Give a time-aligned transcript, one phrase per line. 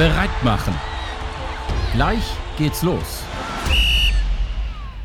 [0.00, 0.72] bereit machen.
[1.92, 2.24] Gleich
[2.56, 3.22] geht's los.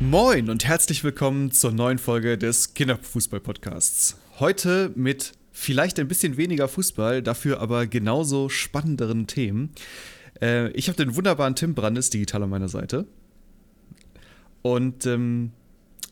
[0.00, 4.16] Moin und herzlich willkommen zur neuen Folge des Kinderfußball-Podcasts.
[4.40, 9.72] Heute mit vielleicht ein bisschen weniger Fußball, dafür aber genauso spannenderen Themen.
[10.40, 13.06] Äh, ich habe den wunderbaren Tim Brandes digital an meiner Seite.
[14.62, 15.50] Und ähm,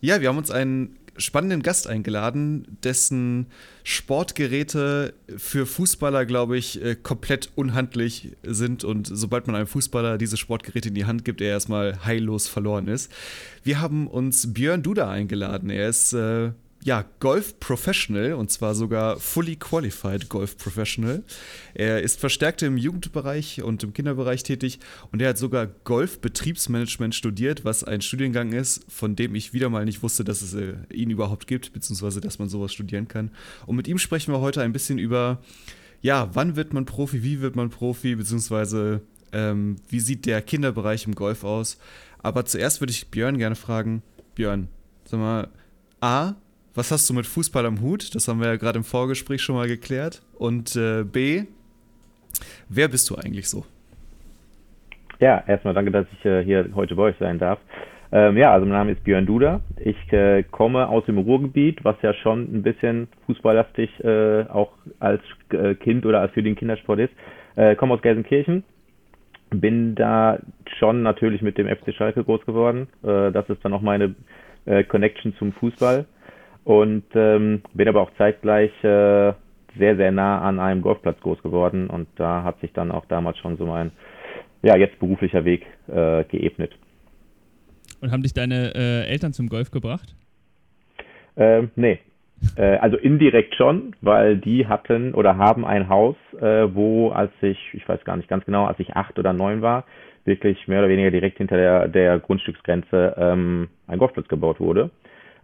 [0.02, 3.46] ja, wir haben uns einen spannenden Gast eingeladen, dessen
[3.82, 10.36] Sportgeräte für Fußballer, glaube ich, äh, komplett unhandlich sind und sobald man einem Fußballer diese
[10.36, 13.12] Sportgeräte in die Hand gibt, er erstmal heillos verloren ist.
[13.62, 15.70] Wir haben uns Björn Duda eingeladen.
[15.70, 16.50] Er ist äh,
[16.84, 21.24] ja, Golf Professional und zwar sogar fully qualified Golf Professional.
[21.72, 27.14] Er ist verstärkt im Jugendbereich und im Kinderbereich tätig und er hat sogar Golf Betriebsmanagement
[27.14, 30.74] studiert, was ein Studiengang ist, von dem ich wieder mal nicht wusste, dass es äh,
[30.92, 33.30] ihn überhaupt gibt, beziehungsweise dass man sowas studieren kann.
[33.64, 35.42] Und mit ihm sprechen wir heute ein bisschen über,
[36.02, 39.00] ja, wann wird man Profi, wie wird man Profi, beziehungsweise
[39.32, 41.78] ähm, wie sieht der Kinderbereich im Golf aus.
[42.18, 44.02] Aber zuerst würde ich Björn gerne fragen,
[44.34, 44.68] Björn,
[45.06, 45.48] sag mal,
[46.02, 46.34] A,
[46.74, 48.14] was hast du mit Fußball am Hut?
[48.14, 50.22] Das haben wir ja gerade im Vorgespräch schon mal geklärt.
[50.38, 51.44] Und äh, B,
[52.68, 53.64] wer bist du eigentlich so?
[55.20, 57.60] Ja, erstmal danke, dass ich äh, hier heute bei euch sein darf.
[58.10, 59.60] Ähm, ja, also mein Name ist Björn Duda.
[59.76, 65.22] Ich äh, komme aus dem Ruhrgebiet, was ja schon ein bisschen fußballlastig äh, auch als
[65.50, 67.12] äh, Kind oder als für den Kindersport ist.
[67.56, 68.64] Äh, komme aus Gelsenkirchen,
[69.50, 70.38] bin da
[70.78, 72.88] schon natürlich mit dem FC Schalke groß geworden.
[73.02, 74.16] das ist dann auch meine
[74.88, 76.06] Connection zum Fußball
[76.64, 79.32] und ähm, bin aber auch zeitgleich äh,
[79.78, 83.38] sehr, sehr nah an einem Golfplatz groß geworden und da hat sich dann auch damals
[83.38, 83.92] schon so mein,
[84.62, 86.72] ja, jetzt beruflicher Weg äh, geebnet.
[88.00, 90.14] Und haben dich deine äh, Eltern zum Golf gebracht?
[91.36, 91.98] Ähm, nee.
[92.56, 97.58] Äh, also indirekt schon, weil die hatten oder haben ein Haus, äh, wo als ich,
[97.72, 99.84] ich weiß gar nicht ganz genau, als ich acht oder neun war,
[100.24, 104.90] wirklich mehr oder weniger direkt hinter der, der Grundstücksgrenze ähm, ein Golfplatz gebaut wurde.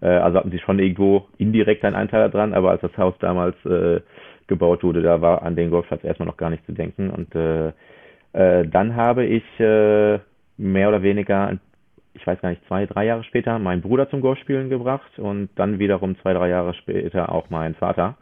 [0.00, 3.56] Äh, also hatten sie schon irgendwo indirekt einen Anteil daran, aber als das Haus damals
[3.64, 4.00] äh,
[4.46, 7.10] gebaut wurde, da war an den Golfplatz erstmal noch gar nicht zu denken.
[7.10, 7.72] Und äh,
[8.32, 10.18] äh, dann habe ich äh,
[10.58, 11.58] mehr oder weniger,
[12.14, 15.78] ich weiß gar nicht, zwei, drei Jahre später meinen Bruder zum Golfspielen gebracht und dann
[15.78, 18.16] wiederum zwei, drei Jahre später auch meinen Vater.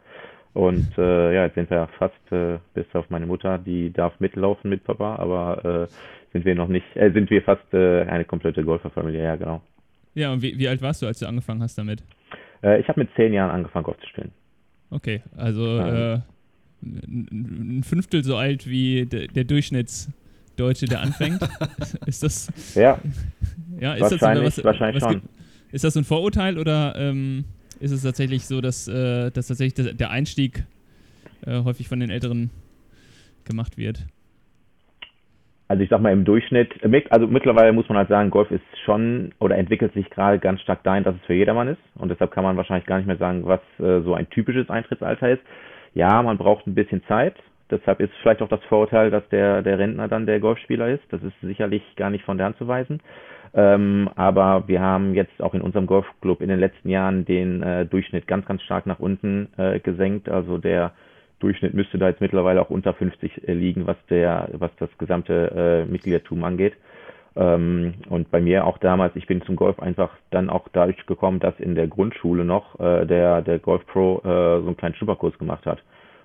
[0.53, 4.69] Und äh, ja, jetzt sind wir fast äh, bis auf meine Mutter, die darf mitlaufen
[4.69, 5.87] mit Papa, aber äh,
[6.33, 9.61] sind wir noch nicht, äh, sind wir fast äh, eine komplette Golferfamilie, ja genau.
[10.13, 12.03] Ja, und wie, wie alt warst du, als du angefangen hast damit?
[12.63, 14.31] Äh, ich habe mit zehn Jahren angefangen, Golf zu spielen.
[14.89, 16.19] Okay, also äh,
[16.81, 21.39] ein Fünftel so alt wie de, der Durchschnittsdeutsche, der anfängt.
[22.05, 22.75] ist das?
[22.75, 22.99] Ja.
[23.79, 25.21] Ja, ist wahrscheinlich, das was, wahrscheinlich was schon.
[25.21, 25.33] Gibt,
[25.71, 27.45] ist das ein Vorurteil oder ähm,
[27.79, 30.65] ist es tatsächlich so, dass, äh, dass tatsächlich der Einstieg
[31.45, 32.49] äh, häufig von den Älteren
[33.45, 34.05] gemacht wird?
[35.69, 36.73] Also ich sag mal im Durchschnitt,
[37.11, 40.81] also mittlerweile muss man halt sagen, Golf ist schon oder entwickelt sich gerade ganz stark
[40.83, 41.81] dahin, dass es für jedermann ist.
[41.95, 45.29] Und deshalb kann man wahrscheinlich gar nicht mehr sagen, was äh, so ein typisches Eintrittsalter
[45.29, 45.43] ist.
[45.93, 47.35] Ja, man braucht ein bisschen Zeit.
[47.69, 51.03] Deshalb ist vielleicht auch das Vorurteil, dass der, der Rentner dann der Golfspieler ist.
[51.11, 52.99] Das ist sicherlich gar nicht von der Hand zu weisen.
[53.53, 57.85] Ähm, aber wir haben jetzt auch in unserem Golfclub in den letzten Jahren den äh,
[57.85, 60.29] Durchschnitt ganz, ganz stark nach unten äh, gesenkt.
[60.29, 60.93] Also der
[61.39, 65.85] Durchschnitt müsste da jetzt mittlerweile auch unter 50 äh, liegen, was der, was das gesamte
[65.87, 66.73] äh, Mitgliedertum angeht.
[67.35, 71.39] Ähm, und bei mir auch damals, ich bin zum Golf einfach dann auch dadurch gekommen,
[71.39, 75.37] dass in der Grundschule noch äh, der, der Golf Pro äh, so einen kleinen Schnupperkurs
[75.37, 75.81] gemacht hat.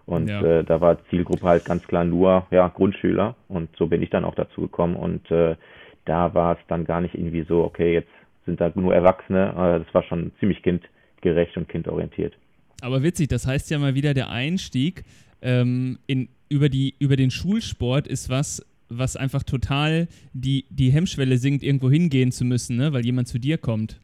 [0.07, 0.43] Und ja.
[0.43, 3.37] äh, da war Zielgruppe halt ganz klar nur ja, Grundschüler.
[3.49, 4.97] Und so bin ich dann auch dazu gekommen.
[4.97, 5.57] Und äh,
[6.05, 8.11] da war es dann gar nicht irgendwie so, okay, jetzt
[8.45, 9.51] sind da nur Erwachsene.
[9.51, 12.35] Äh, das war schon ziemlich kindgerecht und kindorientiert.
[12.85, 15.05] Aber witzig, das heißt ja mal wieder, der Einstieg
[15.41, 21.39] ähm, in, über, die, über den Schulsport ist was, was einfach total die, die Hemmschwelle
[21.39, 22.93] sinkt, irgendwo hingehen zu müssen, ne?
[22.93, 23.99] weil jemand zu dir kommt.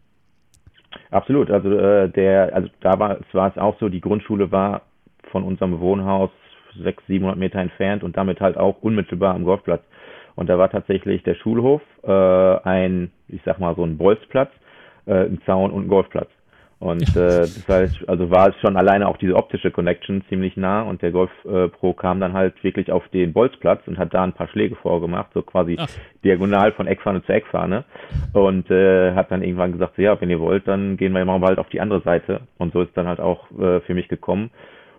[1.10, 1.50] Absolut.
[1.50, 4.80] Also äh, der, also da war es auch so, die Grundschule war
[5.30, 6.30] von unserem Wohnhaus
[6.76, 9.83] 600, 700 Meter entfernt und damit halt auch unmittelbar am Golfplatz.
[10.36, 14.50] Und da war tatsächlich der Schulhof äh, ein, ich sag mal so ein Bolzplatz,
[15.04, 16.30] äh, ein Zaun und ein Golfplatz.
[16.80, 20.80] Und äh, das heißt, also war es schon alleine auch diese optische Connection ziemlich nah
[20.80, 24.24] und der Golf äh, Pro kam dann halt wirklich auf den Bolzplatz und hat da
[24.24, 25.88] ein paar Schläge vorgemacht, so quasi Ach.
[26.24, 27.84] diagonal von Eckfahne zu Eckfahne
[28.32, 31.38] und äh, hat dann irgendwann gesagt, so, ja, wenn ihr wollt, dann gehen wir mal
[31.42, 34.50] halt auf die andere Seite und so ist dann halt auch äh, für mich gekommen.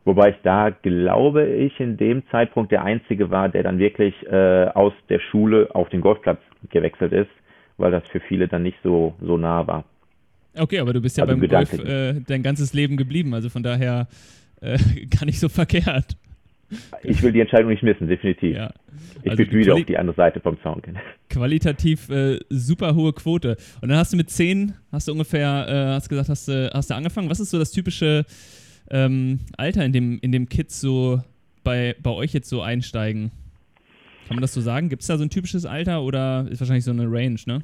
[0.06, 4.68] Wobei ich da, glaube ich, in dem Zeitpunkt der Einzige war, der dann wirklich äh,
[4.68, 6.40] aus der Schule auf den Golfplatz
[6.70, 7.30] gewechselt ist,
[7.78, 9.84] weil das für viele dann nicht so, so nah war.
[10.56, 13.64] Okay, aber du bist ja also beim Golf äh, dein ganzes Leben geblieben, also von
[13.64, 14.08] daher
[14.62, 14.78] äh,
[15.10, 16.18] gar nicht so verkehrt.
[17.04, 18.56] Ich will die Entscheidung nicht missen, definitiv.
[18.56, 18.72] Ja.
[19.24, 20.82] Ich also würde wieder auf die andere Seite vom Zaun.
[21.30, 23.58] Qualitativ äh, super hohe Quote.
[23.82, 26.90] Und dann hast du mit zehn, hast du ungefähr, äh, hast gesagt, hast, äh, hast
[26.90, 27.30] du angefangen.
[27.30, 28.26] Was ist so das typische
[28.90, 31.22] ähm, Alter, in dem, in dem Kids so
[31.64, 33.32] bei, bei euch jetzt so einsteigen?
[34.28, 34.88] Kann man das so sagen?
[34.88, 37.62] Gibt es da so ein typisches Alter oder ist wahrscheinlich so eine Range, ne?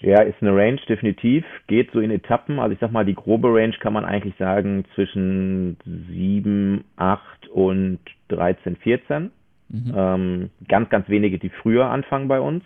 [0.00, 1.44] Ja, ist eine Range definitiv.
[1.66, 2.58] Geht so in Etappen.
[2.58, 7.98] Also ich sag mal, die grobe Range kann man eigentlich sagen zwischen 7, 8 und
[8.28, 9.30] 13, 14.
[9.68, 9.94] Mhm.
[9.96, 12.62] Ähm, ganz, ganz wenige, die früher anfangen bei uns.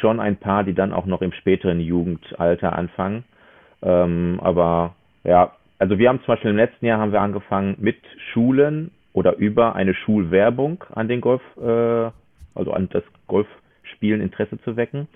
[0.00, 3.24] Schon ein paar, die dann auch noch im späteren Jugendalter anfangen.
[3.82, 7.98] Ähm, aber ja, also wir haben zum Beispiel im letzten Jahr haben wir angefangen mit
[8.32, 12.10] Schulen oder über eine Schulwerbung an den Golf, äh,
[12.54, 15.08] also an das Golfspielen Interesse zu wecken.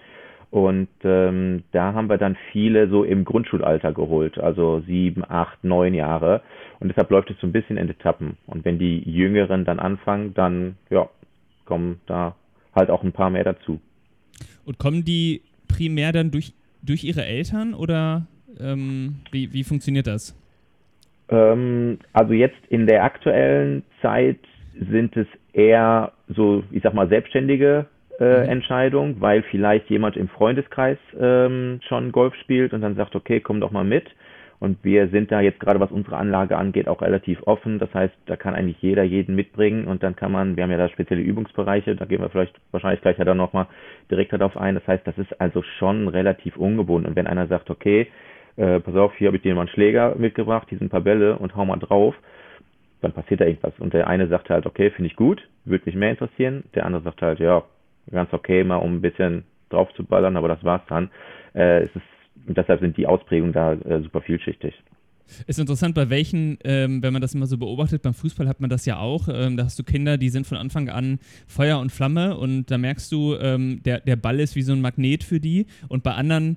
[0.51, 5.93] Und ähm, da haben wir dann viele so im Grundschulalter geholt, also sieben, acht, neun
[5.93, 6.41] Jahre.
[6.81, 8.39] Und deshalb läuft es so ein bisschen in Etappen.
[8.47, 11.09] Und wenn die Jüngeren dann anfangen, dann ja,
[11.67, 12.35] kommen da
[12.75, 13.81] halt auch ein paar mehr dazu.
[14.65, 18.27] Und kommen die primär dann durch, durch ihre Eltern oder
[18.59, 20.35] ähm, wie, wie funktioniert das?
[21.29, 24.39] Ähm, also jetzt in der aktuellen Zeit
[24.91, 27.87] sind es eher so, ich sag mal, selbstständige
[28.19, 28.49] äh, mhm.
[28.49, 33.61] Entscheidung, weil vielleicht jemand im Freundeskreis ähm, schon Golf spielt und dann sagt, okay, komm
[33.61, 34.07] doch mal mit.
[34.61, 37.79] Und wir sind da jetzt gerade, was unsere Anlage angeht, auch relativ offen.
[37.79, 40.79] Das heißt, da kann eigentlich jeder jeden mitbringen und dann kann man, wir haben ja
[40.79, 43.67] da spezielle Übungsbereiche, da gehen wir vielleicht wahrscheinlich gleich ja dann nochmal
[44.11, 44.75] direkt darauf ein.
[44.75, 47.09] Das heißt, das ist also schon relativ ungebunden.
[47.09, 48.09] Und wenn einer sagt, okay,
[48.57, 51.03] äh, pass auf, hier habe ich dir mal einen Schläger mitgebracht, hier sind ein paar
[51.03, 52.17] Bälle und hau mal drauf,
[53.01, 53.79] dann passiert da irgendwas.
[53.79, 56.65] Und der eine sagt halt, okay, finde ich gut, würde mich mehr interessieren.
[56.75, 57.63] Der andere sagt halt, ja,
[58.11, 61.11] ganz okay, mal um ein bisschen drauf zu ballern, aber das war's dann.
[61.55, 62.03] Äh, es ist,
[62.49, 64.75] deshalb sind die Ausprägungen da äh, super vielschichtig.
[65.47, 68.71] Ist interessant, bei welchen, ähm, wenn man das immer so beobachtet, beim Fußball hat man
[68.71, 69.29] das ja auch.
[69.31, 72.79] Ähm, da hast du Kinder, die sind von Anfang an Feuer und Flamme und da
[72.79, 75.67] merkst du, ähm, der, der Ball ist wie so ein Magnet für die.
[75.89, 76.57] Und bei anderen,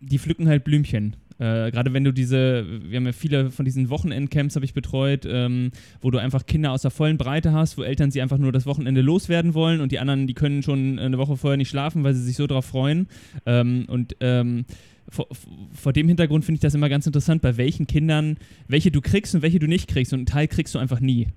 [0.00, 1.16] die pflücken halt Blümchen.
[1.38, 5.26] Äh, Gerade wenn du diese, wir haben ja viele von diesen Wochenendcamps habe ich betreut,
[5.28, 5.70] ähm,
[6.00, 8.66] wo du einfach Kinder aus der vollen Breite hast, wo Eltern sie einfach nur das
[8.66, 12.14] Wochenende loswerden wollen und die anderen, die können schon eine Woche vorher nicht schlafen, weil
[12.14, 13.08] sie sich so darauf freuen.
[13.46, 14.64] Ähm, und ähm,
[15.08, 15.26] vor,
[15.72, 18.38] vor, dem Hintergrund finde ich das immer ganz interessant, bei welchen Kindern,
[18.68, 20.12] welche du kriegst und welche du nicht kriegst.
[20.12, 21.28] Und einen Teil kriegst du einfach nie.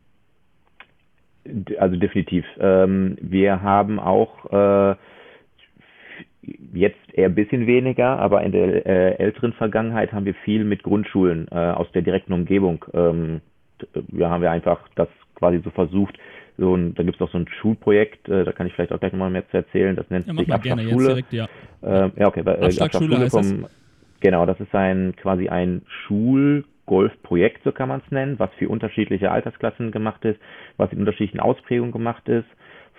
[1.79, 2.45] Also definitiv.
[2.59, 4.95] Ähm, wir haben auch äh,
[6.73, 10.83] Jetzt eher ein bisschen weniger, aber in der äh, älteren Vergangenheit haben wir viel mit
[10.83, 12.85] Grundschulen äh, aus der direkten Umgebung.
[12.93, 13.41] Ähm,
[14.11, 16.17] ja, haben wir einfach das quasi so versucht.
[16.57, 18.99] So ein, da gibt es auch so ein Schulprojekt, äh, da kann ich vielleicht auch
[18.99, 19.95] gleich nochmal mehr zu erzählen.
[19.95, 21.07] Das nennt ja, sich Abschlagschule.
[21.07, 21.47] Direkt, ja.
[21.81, 22.43] Äh, ja, okay.
[22.45, 23.65] Äh, Abschlagschule vom,
[24.19, 29.31] Genau, das ist ein quasi ein Schulgolfprojekt, so kann man es nennen, was für unterschiedliche
[29.31, 30.39] Altersklassen gemacht ist,
[30.77, 32.47] was in unterschiedlichen Ausprägungen gemacht ist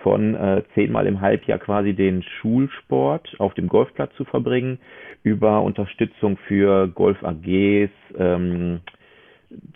[0.01, 4.79] von äh, zehnmal im Halbjahr quasi den Schulsport auf dem Golfplatz zu verbringen,
[5.23, 8.81] über Unterstützung für Golf AGs, ähm,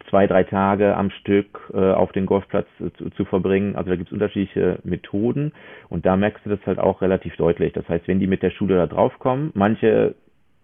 [0.10, 3.76] zwei, drei Tage am Stück äh, auf den Golfplatz äh, zu, zu, verbringen.
[3.76, 5.52] Also da gibt es unterschiedliche Methoden
[5.90, 7.74] und da merkst du das halt auch relativ deutlich.
[7.74, 10.16] Das heißt, wenn die mit der Schule da draufkommen, manche,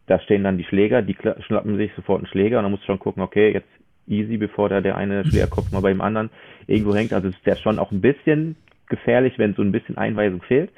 [0.08, 1.18] da stehen dann die Schläger, die
[1.48, 3.70] schnappen sich sofort einen Schläger und dann musst du schon gucken, okay, jetzt
[4.08, 6.30] easy, bevor da der eine Schlägerkopf mal beim anderen
[6.68, 7.14] irgendwo hängt.
[7.14, 8.56] Also ist der schon auch ein bisschen
[8.90, 10.72] gefährlich, wenn so ein bisschen Einweisung fehlt.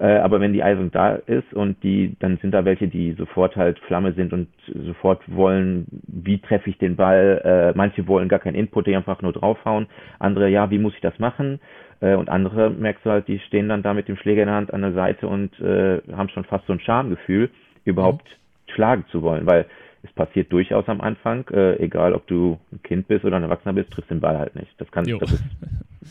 [0.00, 3.54] Äh, aber wenn die Eisung da ist und die, dann sind da welche, die sofort
[3.54, 4.48] halt Flamme sind und
[4.86, 7.42] sofort wollen, wie treffe ich den Ball.
[7.44, 9.88] Äh, manche wollen gar keinen Input, die einfach nur draufhauen.
[10.18, 11.60] Andere, ja, wie muss ich das machen?
[12.00, 14.56] Äh, und andere merkst du halt, die stehen dann da mit dem Schläger in der
[14.56, 17.50] Hand an der Seite und äh, haben schon fast so ein Schamgefühl,
[17.84, 18.72] überhaupt mhm.
[18.72, 19.66] schlagen zu wollen, weil
[20.02, 23.74] es passiert durchaus am Anfang, äh, egal ob du ein Kind bist oder ein Erwachsener
[23.74, 24.72] bist, triffst den Ball halt nicht.
[24.78, 25.18] Das kann, jo.
[25.18, 25.44] das ist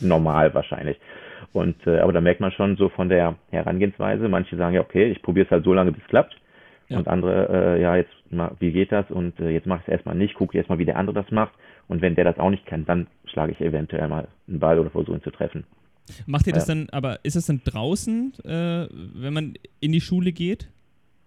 [0.00, 0.96] normal wahrscheinlich.
[1.52, 5.10] Und äh, aber da merkt man schon so von der Herangehensweise, manche sagen ja, okay,
[5.10, 6.36] ich probiere es halt so lange, bis es klappt.
[6.88, 6.98] Ja.
[6.98, 8.12] Und andere, äh, ja, jetzt
[8.58, 9.10] wie geht das?
[9.10, 11.52] Und äh, jetzt mache ich es erstmal nicht, gucke erstmal, wie der andere das macht.
[11.88, 14.90] Und wenn der das auch nicht kann, dann schlage ich eventuell mal einen Ball oder
[14.90, 15.64] versuche ihn zu treffen.
[16.26, 20.32] Macht ihr das dann, aber ist das dann draußen, äh, wenn man in die Schule
[20.32, 20.68] geht?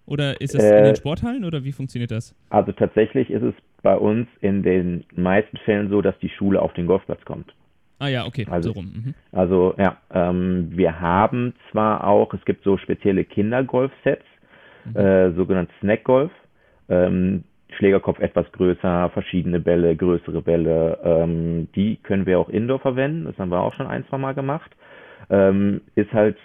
[0.05, 2.36] Oder ist äh, in den Sporthallen oder wie funktioniert das?
[2.50, 6.74] Also tatsächlich ist es bei uns in den meisten Fällen so, dass die Schule auf
[6.74, 7.53] den Golfplatz kommt.
[8.00, 8.86] Ah ja, okay, also, so rum.
[8.86, 9.14] Mhm.
[9.32, 14.26] Also ja, ähm, wir haben zwar auch, es gibt so spezielle Kindergolf-Sets,
[14.86, 14.98] mhm.
[14.98, 16.32] äh, sogenannt Snackgolf.
[16.90, 17.44] Ähm,
[17.78, 21.00] Schlägerkopf etwas größer, verschiedene Bälle, größere Bälle.
[21.04, 23.26] Ähm, die können wir auch indoor verwenden.
[23.26, 24.72] Das haben wir auch schon ein, zwei Mal gemacht.
[25.30, 26.38] Ähm, ist halt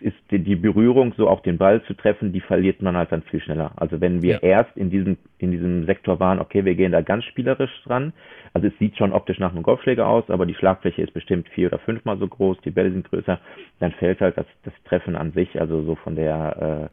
[0.00, 3.22] ist die, die, Berührung, so auch den Ball zu treffen, die verliert man halt dann
[3.22, 3.72] viel schneller.
[3.76, 4.38] Also wenn wir ja.
[4.40, 8.12] erst in diesem, in diesem Sektor waren, okay, wir gehen da ganz spielerisch dran.
[8.54, 11.68] Also es sieht schon optisch nach einem Golfschläger aus, aber die Schlagfläche ist bestimmt vier
[11.68, 13.38] oder fünfmal so groß, die Bälle sind größer,
[13.78, 16.90] dann fällt halt das, das Treffen an sich, also so von der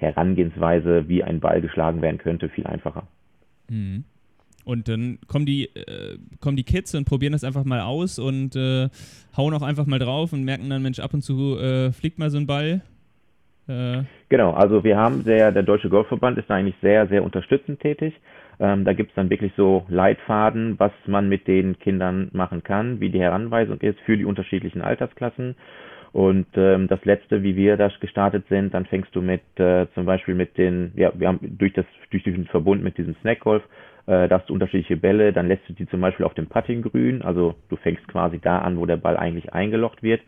[0.00, 3.06] äh, Herangehensweise, wie ein Ball geschlagen werden könnte, viel einfacher.
[3.68, 4.04] Mhm.
[4.68, 8.54] Und dann kommen die, äh, kommen die Kids und probieren das einfach mal aus und
[8.54, 8.90] äh,
[9.34, 12.28] hauen auch einfach mal drauf und merken dann, Mensch, ab und zu äh, fliegt mal
[12.28, 12.82] so ein Ball.
[13.66, 14.02] Äh.
[14.28, 18.12] Genau, also wir haben sehr, der Deutsche Golfverband ist da eigentlich sehr, sehr unterstützend tätig.
[18.60, 23.00] Ähm, da gibt es dann wirklich so Leitfaden, was man mit den Kindern machen kann,
[23.00, 25.56] wie die Heranweisung ist für die unterschiedlichen Altersklassen.
[26.12, 30.04] Und ähm, das letzte, wie wir das gestartet sind, dann fängst du mit äh, zum
[30.04, 33.62] Beispiel mit den, ja, wir haben durch das durch den Verbund mit diesem Snack Golf
[34.08, 37.20] äh, da hast du unterschiedliche Bälle, dann lässt du die zum Beispiel auf dem Puttinggrün,
[37.22, 40.22] also du fängst quasi da an, wo der Ball eigentlich eingelocht wird,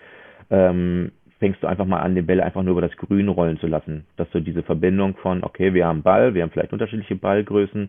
[0.51, 3.67] ähm, fängst du einfach mal an, den Bälle einfach nur über das Grün rollen zu
[3.67, 7.89] lassen, dass du diese Verbindung von, okay, wir haben Ball, wir haben vielleicht unterschiedliche Ballgrößen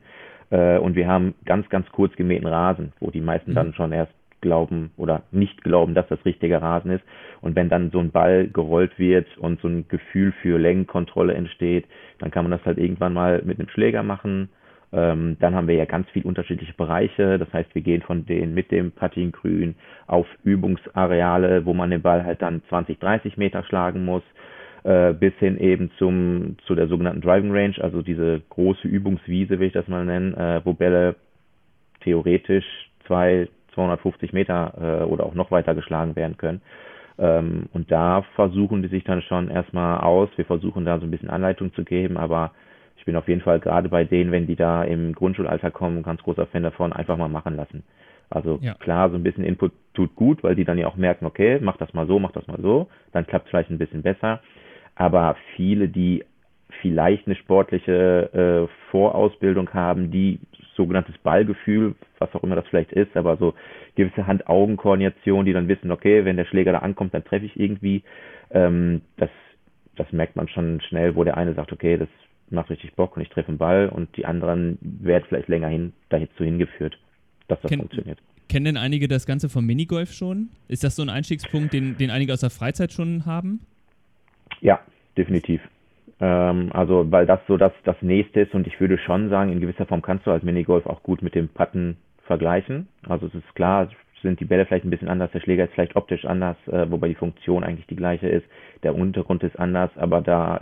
[0.52, 3.56] äh, und wir haben ganz, ganz kurz gemähten Rasen, wo die meisten mhm.
[3.56, 7.04] dann schon erst glauben oder nicht glauben, dass das richtige Rasen ist.
[7.42, 11.86] Und wenn dann so ein Ball gerollt wird und so ein Gefühl für Längenkontrolle entsteht,
[12.20, 14.50] dann kann man das halt irgendwann mal mit einem Schläger machen,
[14.94, 17.38] ähm, dann haben wir ja ganz viele unterschiedliche Bereiche.
[17.38, 19.76] Das heißt, wir gehen von denen mit dem Puttinggrün
[20.08, 24.24] auf Übungsareale, wo man den Ball halt dann 20, 30 Meter schlagen muss,
[24.84, 29.68] äh, bis hin eben zum, zu der sogenannten Driving Range, also diese große Übungswiese, will
[29.68, 31.16] ich das mal nennen, äh, wo Bälle
[32.02, 32.66] theoretisch
[33.08, 36.62] zwei, 250 Meter äh, oder auch noch weiter geschlagen werden können.
[37.18, 40.30] Ähm, und da versuchen die sich dann schon erstmal aus.
[40.36, 42.52] Wir versuchen da so ein bisschen Anleitung zu geben, aber
[43.02, 46.22] ich bin auf jeden Fall gerade bei denen, wenn die da im Grundschulalter kommen, ganz
[46.22, 47.82] großer Fan davon, einfach mal machen lassen.
[48.30, 48.76] Also ja.
[48.76, 51.78] klar, so ein bisschen Input tut gut, weil die dann ja auch merken, okay, mach
[51.78, 54.40] das mal so, mach das mal so, dann klappt es vielleicht ein bisschen besser.
[54.94, 56.24] Aber viele, die
[56.80, 60.40] vielleicht eine sportliche äh, Vorausbildung haben, die
[60.76, 63.56] sogenanntes Ballgefühl, was auch immer das vielleicht ist, aber so
[63.96, 68.04] gewisse Hand-Augen-Koordination, die dann wissen, okay, wenn der Schläger da ankommt, dann treffe ich irgendwie.
[68.52, 69.32] Ähm, das,
[69.96, 72.08] das merkt man schon schnell, wo der eine sagt, okay, das
[72.52, 75.94] macht richtig Bock und ich treffe den Ball und die anderen werden vielleicht länger hin,
[76.10, 76.98] dazu hingeführt,
[77.48, 78.20] dass das Ken funktioniert.
[78.50, 80.50] Kennen denn einige das Ganze vom Minigolf schon?
[80.68, 83.62] Ist das so ein Einstiegspunkt, den, den einige aus der Freizeit schon haben?
[84.60, 84.82] Ja,
[85.18, 85.62] definitiv.
[86.20, 89.62] Ähm, also, weil das so das, das nächste ist und ich würde schon sagen, in
[89.62, 92.88] gewisser Form kannst du als Minigolf auch gut mit dem Putten vergleichen.
[93.08, 93.90] Also es ist klar,
[94.22, 97.10] sind die Bälle vielleicht ein bisschen anders, der Schläger ist vielleicht optisch anders, äh, wobei
[97.10, 98.46] die Funktion eigentlich die gleiche ist.
[98.84, 100.62] Der Untergrund ist anders, aber da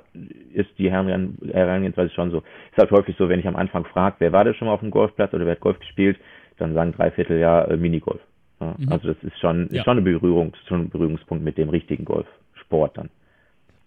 [0.54, 2.40] ist die Herangehensweise schon so.
[2.40, 4.82] Ist halt häufig so, wenn ich am Anfang frage, wer war denn schon mal auf
[4.82, 6.18] dem Golfplatz oder wer hat Golf gespielt,
[6.58, 8.22] dann sagen drei Viertel ja äh, Minigolf.
[8.60, 8.92] Ja, mhm.
[8.92, 9.80] Also das ist schon, ja.
[9.80, 13.10] ist schon eine Berührung, schon ein Berührungspunkt mit dem richtigen Golfsport dann.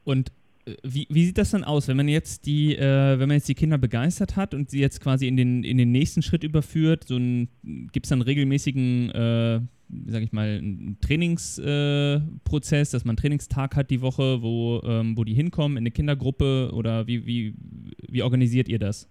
[0.05, 0.33] Und
[0.83, 3.55] wie, wie sieht das dann aus, wenn man jetzt die, äh, wenn man jetzt die
[3.55, 7.05] Kinder begeistert hat und sie jetzt quasi in den, in den nächsten Schritt überführt?
[7.05, 7.19] So
[7.65, 9.61] gibt es dann regelmäßigen, äh,
[10.07, 15.17] sag ich mal, einen Trainingsprozess, äh, dass man einen Trainingstag hat die Woche, wo, ähm,
[15.17, 17.55] wo die hinkommen in eine Kindergruppe oder wie, wie,
[18.09, 19.09] wie organisiert ihr das?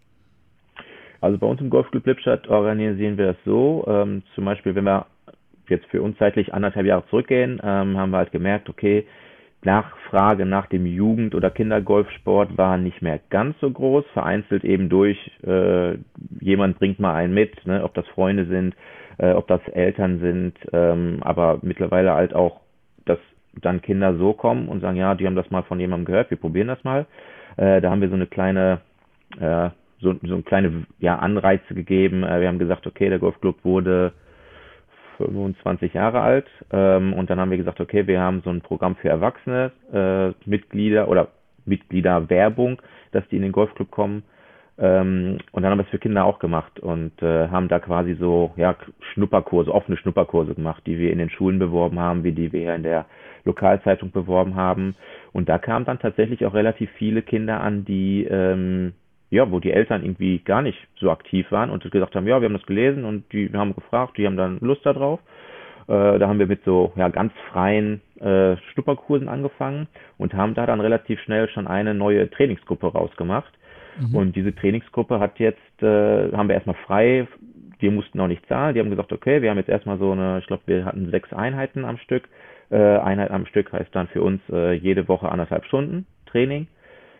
[1.20, 3.86] Also bei uns im Golfclub Lippstadt organisieren wir das so.
[3.88, 5.06] Ähm, zum Beispiel, wenn wir
[5.68, 9.06] jetzt für uns zeitlich anderthalb Jahre zurückgehen, ähm, haben wir halt gemerkt, okay,
[9.64, 15.18] Nachfrage nach dem Jugend- oder Kindergolfsport war nicht mehr ganz so groß, vereinzelt eben durch
[15.46, 15.98] äh,
[16.40, 18.76] jemand bringt mal einen mit, ne, ob das Freunde sind,
[19.18, 22.62] äh, ob das Eltern sind, ähm, aber mittlerweile halt auch,
[23.06, 23.20] dass
[23.62, 26.38] dann Kinder so kommen und sagen, ja, die haben das mal von jemandem gehört, wir
[26.38, 27.06] probieren das mal.
[27.58, 28.82] Äh, da haben wir so eine kleine,
[29.40, 32.24] äh, so, so eine kleine ja, Anreize gegeben.
[32.24, 34.14] Äh, wir haben gesagt, okay, der Golfclub wurde
[35.18, 36.48] 25 Jahre alt.
[36.72, 40.50] Ähm, und dann haben wir gesagt, okay, wir haben so ein Programm für Erwachsene, äh,
[40.50, 41.30] Mitglieder oder
[41.66, 44.24] Mitgliederwerbung, dass die in den Golfclub kommen.
[44.78, 48.16] Ähm, und dann haben wir es für Kinder auch gemacht und äh, haben da quasi
[48.16, 48.76] so ja,
[49.14, 52.84] Schnupperkurse, offene Schnupperkurse gemacht, die wir in den Schulen beworben haben, wie die wir in
[52.84, 53.06] der
[53.44, 54.96] Lokalzeitung beworben haben.
[55.34, 58.94] Und da kamen dann tatsächlich auch relativ viele Kinder an, die ähm,
[59.32, 62.46] ja, wo die Eltern irgendwie gar nicht so aktiv waren und gesagt haben, ja, wir
[62.46, 65.20] haben das gelesen und die haben gefragt, die haben dann Lust darauf.
[65.88, 70.66] Äh, da haben wir mit so ja, ganz freien äh, Schnupperkursen angefangen und haben da
[70.66, 73.54] dann relativ schnell schon eine neue Trainingsgruppe rausgemacht.
[74.00, 74.16] Mhm.
[74.16, 77.26] Und diese Trainingsgruppe hat jetzt, äh, haben wir erstmal frei,
[77.80, 80.40] die mussten noch nicht zahlen, die haben gesagt, okay, wir haben jetzt erstmal so eine,
[80.40, 82.28] ich glaube, wir hatten sechs Einheiten am Stück.
[82.70, 86.68] Äh, Einheit am Stück heißt dann für uns äh, jede Woche anderthalb Stunden Training,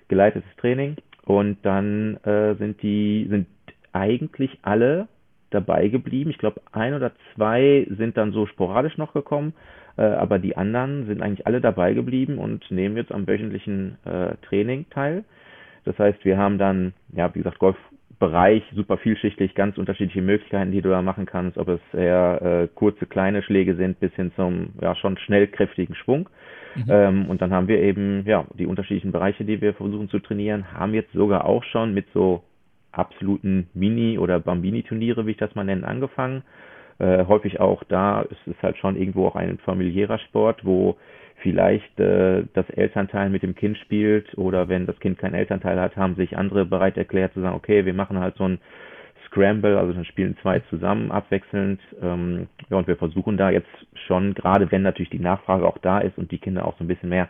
[0.08, 0.96] geleitetes Training.
[1.26, 3.48] Und dann äh, sind die, sind
[3.94, 5.08] eigentlich alle
[5.50, 6.32] dabei geblieben.
[6.32, 9.54] Ich glaube, ein oder zwei sind dann so sporadisch noch gekommen,
[9.98, 14.36] äh, aber die anderen sind eigentlich alle dabei geblieben und nehmen jetzt am wöchentlichen äh,
[14.48, 15.24] Training teil.
[15.84, 17.60] Das heißt, wir haben dann, ja, wie gesagt,
[18.22, 22.68] Golfbereich super vielschichtig, ganz unterschiedliche Möglichkeiten, die du da machen kannst, ob es eher äh,
[22.74, 26.30] kurze, kleine Schläge sind, bis hin zum ja schon schnellkräftigen Schwung.
[26.76, 26.86] Mhm.
[26.88, 30.72] Ähm, und dann haben wir eben ja die unterschiedlichen Bereiche, die wir versuchen zu trainieren,
[30.72, 32.44] haben jetzt sogar auch schon mit so
[32.92, 36.44] absoluten Mini- oder Bambini-Turniere, wie ich das mal nenne, angefangen.
[37.00, 40.98] Äh, häufig auch da ist es halt schon irgendwo auch ein familiärer Sport, wo
[41.42, 45.96] vielleicht äh, das Elternteil mit dem Kind spielt oder wenn das Kind keinen Elternteil hat,
[45.98, 48.60] haben sich andere bereit erklärt zu sagen, okay, wir machen halt so ein
[49.28, 51.80] Scramble, also dann spielen zwei zusammen abwechselnd.
[52.02, 53.70] Ähm, ja, und wir versuchen da jetzt
[54.08, 56.88] schon, gerade wenn natürlich die Nachfrage auch da ist und die Kinder auch so ein
[56.88, 57.30] bisschen mehr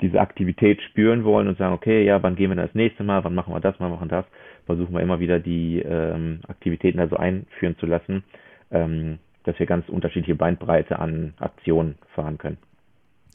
[0.00, 3.34] diese Aktivität spüren wollen und sagen, okay, ja, wann gehen wir das nächste Mal, wann
[3.34, 4.26] machen wir das, wann machen wir das,
[4.66, 8.22] versuchen wir immer wieder die ähm, Aktivitäten also einführen zu lassen,
[8.70, 12.58] ähm, dass wir ganz unterschiedliche Bandbreite an Aktionen fahren können.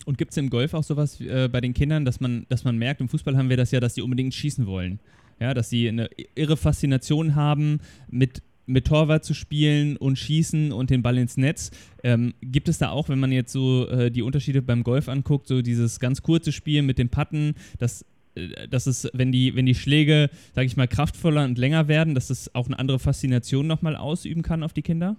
[0.06, 2.78] Und gibt es im Golf auch sowas äh, bei den Kindern, dass man, dass man
[2.78, 5.00] merkt, im Fußball haben wir das ja, dass sie unbedingt schießen wollen.
[5.40, 10.90] Ja, dass sie eine irre Faszination haben, mit, mit Torwart zu spielen und schießen und
[10.90, 11.72] den Ball ins Netz.
[12.04, 15.48] Ähm, gibt es da auch, wenn man jetzt so äh, die Unterschiede beim Golf anguckt,
[15.48, 19.66] so dieses ganz kurze Spiel mit den Patten, dass äh, dass es, wenn die, wenn
[19.66, 23.68] die Schläge, sage ich mal, kraftvoller und länger werden, dass es auch eine andere Faszination
[23.68, 25.18] nochmal ausüben kann auf die Kinder?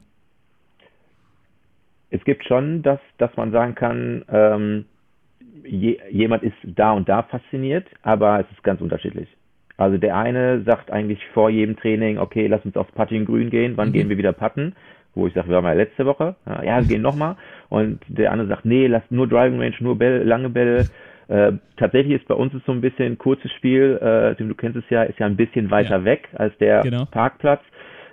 [2.15, 4.85] Es gibt schon, dass, dass man sagen kann, ähm,
[5.65, 9.29] je, jemand ist da und da fasziniert, aber es ist ganz unterschiedlich.
[9.77, 13.77] Also der eine sagt eigentlich vor jedem Training, okay, lass uns aufs Putting Grün gehen,
[13.77, 13.95] wann mhm.
[13.95, 14.77] gehen wir wieder putten?
[15.17, 16.37] Wo ich sage, wir waren ja letzte Woche.
[16.47, 17.37] Ja, wir gehen nochmal.
[17.69, 20.87] Und der andere sagt, nee, lass nur Driving Range, nur Bälle, lange Bälle.
[21.27, 24.77] Äh, tatsächlich ist bei uns ist so ein bisschen ein kurzes Spiel, äh, du kennst
[24.77, 26.05] es ja, ist ja ein bisschen weiter ja.
[26.05, 27.07] weg als der genau.
[27.07, 27.63] Parkplatz.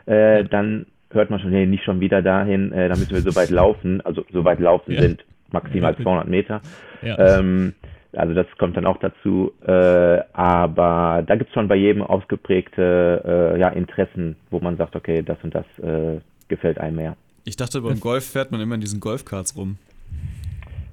[0.07, 3.35] Äh, dann hört man schon, nee, nicht schon wieder dahin, äh, da müssen wir so
[3.35, 5.01] weit laufen, also so weit laufen ja.
[5.01, 6.61] sind maximal 200 Meter.
[7.03, 7.73] Ähm,
[8.13, 9.51] also das kommt dann auch dazu.
[9.65, 14.95] Äh, aber da gibt es schon bei jedem ausgeprägte äh, ja, Interessen, wo man sagt,
[14.95, 17.15] okay, das und das äh, gefällt einem mehr.
[17.45, 19.77] Ich dachte, beim Golf fährt man immer in diesen Golfkarts rum.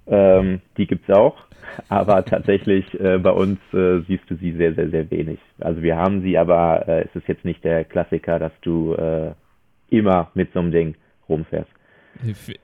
[0.06, 1.36] Ähm, die gibt es auch,
[1.88, 5.38] aber tatsächlich äh, bei uns äh, siehst du sie sehr, sehr, sehr wenig.
[5.60, 8.96] Also wir haben sie, aber es ist jetzt nicht der Klassiker, dass du
[9.90, 10.94] immer mit so einem Ding
[11.28, 11.70] rumfährst.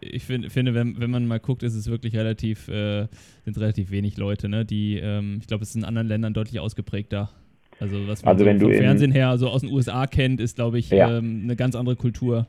[0.01, 3.07] Ich, find, finde, wenn, wenn man mal guckt, ist es wirklich relativ, äh,
[3.45, 4.65] sind relativ wenig Leute, ne?
[4.65, 7.31] Die, ähm, ich glaube, es ist in anderen Ländern deutlich ausgeprägter.
[7.81, 10.79] Also was man also so vom Fernsehen her, also aus den USA kennt, ist, glaube
[10.79, 11.19] ich, ja.
[11.19, 12.47] ähm, eine ganz andere Kultur.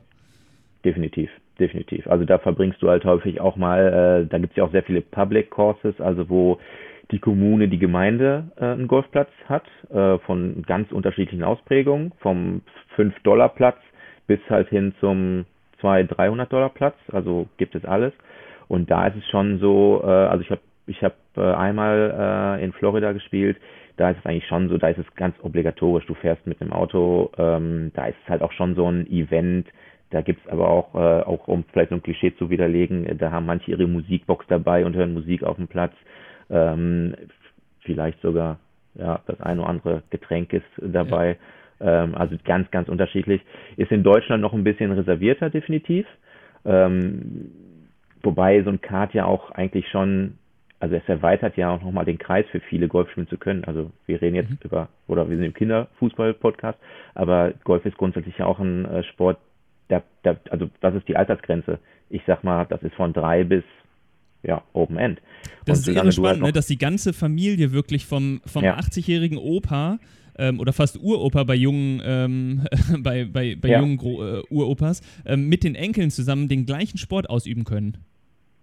[0.84, 2.06] Definitiv, definitiv.
[2.06, 4.82] Also da verbringst du halt häufig auch mal, äh, da gibt es ja auch sehr
[4.82, 6.58] viele Public Courses, also wo
[7.10, 12.62] die Kommune, die Gemeinde äh, einen Golfplatz hat, äh, von ganz unterschiedlichen Ausprägungen, vom
[12.96, 13.78] 5-Dollar-Platz
[14.26, 15.46] bis halt hin zum
[15.80, 18.12] 200, 300 Dollar Platz, also gibt es alles.
[18.68, 22.64] Und da ist es schon so, äh, also ich habe ich hab, äh, einmal äh,
[22.64, 23.56] in Florida gespielt,
[23.96, 26.72] da ist es eigentlich schon so, da ist es ganz obligatorisch, du fährst mit einem
[26.72, 29.66] Auto, ähm, da ist es halt auch schon so ein Event,
[30.10, 33.30] da gibt es aber auch, äh, auch um vielleicht so ein Klischee zu widerlegen, da
[33.30, 35.92] haben manche ihre Musikbox dabei und hören Musik auf dem Platz,
[36.50, 37.14] ähm,
[37.80, 38.58] vielleicht sogar
[38.94, 41.30] ja das eine oder andere Getränk ist dabei.
[41.30, 41.36] Ja.
[41.80, 43.42] Ähm, also ganz, ganz unterschiedlich.
[43.76, 46.06] Ist in Deutschland noch ein bisschen reservierter, definitiv.
[46.64, 47.50] Ähm,
[48.22, 50.38] wobei so ein Kart ja auch eigentlich schon,
[50.80, 53.64] also es erweitert ja auch nochmal den Kreis für viele, Golf spielen zu können.
[53.64, 54.58] Also wir reden jetzt mhm.
[54.64, 56.78] über, oder wir sind im Kinderfußball-Podcast,
[57.14, 59.38] aber Golf ist grundsätzlich ja auch ein äh, Sport,
[59.90, 61.78] der, der, also was ist die Altersgrenze?
[62.10, 63.64] Ich sag mal, das ist von drei bis
[64.42, 65.20] ja, Open End.
[65.64, 68.76] Das Und ist irre spannend, halt ne, dass die ganze Familie wirklich vom, vom ja.
[68.78, 69.98] 80-jährigen Opa
[70.38, 72.62] ähm, oder fast Uropa bei jungen, ähm,
[73.02, 73.80] bei, bei, bei ja.
[73.80, 77.98] jungen Gro äh, Uropas ähm, mit den Enkeln zusammen den gleichen Sport ausüben können.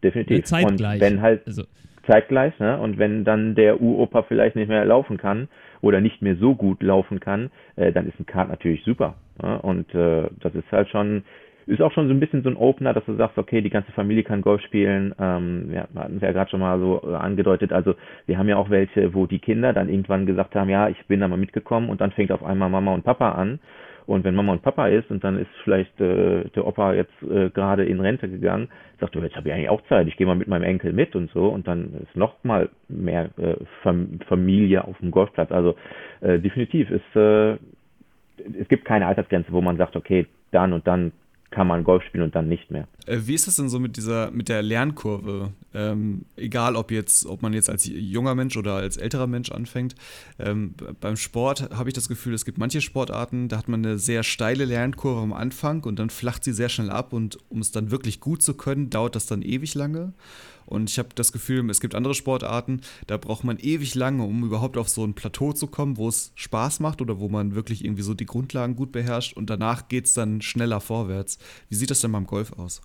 [0.04, 0.40] Definitiv.
[0.40, 1.02] Äh, zeitgleich.
[1.02, 1.64] Und wenn halt also.
[2.06, 2.80] zeitgleich, ne?
[2.80, 5.48] Und wenn dann der Uropa vielleicht nicht mehr laufen kann
[5.82, 9.16] oder nicht mehr so gut laufen kann, äh, dann ist ein Kart natürlich super.
[9.42, 9.62] Ne?
[9.62, 11.24] Und äh, das ist halt schon
[11.66, 13.92] ist auch schon so ein bisschen so ein Opener, dass du sagst, okay, die ganze
[13.92, 15.14] Familie kann Golf spielen.
[15.20, 17.72] Ähm, wir hatten es ja gerade schon mal so äh, angedeutet.
[17.72, 17.96] Also
[18.26, 21.20] wir haben ja auch welche, wo die Kinder dann irgendwann gesagt haben, ja, ich bin
[21.20, 23.60] da mal mitgekommen und dann fängt auf einmal Mama und Papa an.
[24.06, 27.50] Und wenn Mama und Papa ist und dann ist vielleicht äh, der Opa jetzt äh,
[27.50, 28.68] gerade in Rente gegangen,
[29.00, 31.32] sagt jetzt habe ich eigentlich auch Zeit, ich gehe mal mit meinem Enkel mit und
[31.32, 35.52] so und dann ist noch mal mehr äh, Fam Familie auf dem Golfplatz.
[35.52, 35.76] Also
[36.20, 37.54] äh, definitiv ist äh,
[38.60, 41.12] es gibt keine Altersgrenze, wo man sagt, okay, dann und dann
[41.54, 42.88] kann man Golf spielen und dann nicht mehr.
[43.06, 45.52] Äh, wie ist das denn so mit dieser, mit der Lernkurve?
[45.74, 49.96] Ähm, egal, ob jetzt, ob man jetzt als junger Mensch oder als älterer Mensch anfängt.
[50.40, 53.98] Ähm, beim Sport habe ich das Gefühl, es gibt manche Sportarten, da hat man eine
[53.98, 57.72] sehr steile Lernkurve am Anfang und dann flacht sie sehr schnell ab und um es
[57.72, 60.14] dann wirklich gut zu können, dauert das dann ewig lange.
[60.66, 64.44] Und ich habe das Gefühl, es gibt andere Sportarten, da braucht man ewig lange, um
[64.44, 67.84] überhaupt auf so ein Plateau zu kommen, wo es Spaß macht oder wo man wirklich
[67.84, 71.38] irgendwie so die Grundlagen gut beherrscht und danach geht es dann schneller vorwärts.
[71.70, 72.82] Wie sieht das denn beim Golf aus?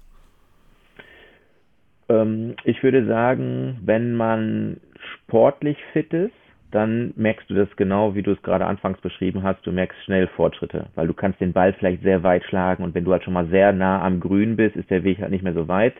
[2.09, 4.81] Ähm, ich würde sagen, wenn man
[5.25, 6.33] sportlich fit ist,
[6.71, 9.67] dann merkst du das genau, wie du es gerade anfangs beschrieben hast.
[9.67, 13.05] Du merkst schnell Fortschritte, weil du kannst den Ball vielleicht sehr weit schlagen und wenn
[13.05, 15.55] du halt schon mal sehr nah am Grün bist, ist der Weg halt nicht mehr
[15.55, 15.95] so weit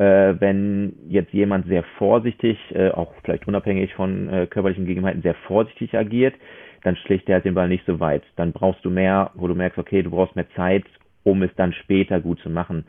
[0.00, 5.96] wenn jetzt jemand sehr vorsichtig, äh, auch vielleicht unabhängig von äh, körperlichen Gegebenheiten, sehr vorsichtig
[5.96, 6.34] agiert,
[6.84, 8.22] dann schlägt er halt den Ball nicht so weit.
[8.36, 10.84] Dann brauchst du mehr, wo du merkst, okay, du brauchst mehr Zeit,
[11.24, 12.84] um es dann später gut zu machen.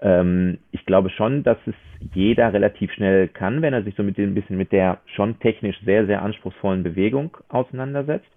[0.00, 1.74] Ähm, ich glaube schon, dass es
[2.12, 5.78] jeder relativ schnell kann, wenn er sich so mit dem, bisschen mit der schon technisch
[5.84, 8.28] sehr, sehr anspruchsvollen Bewegung auseinandersetzt.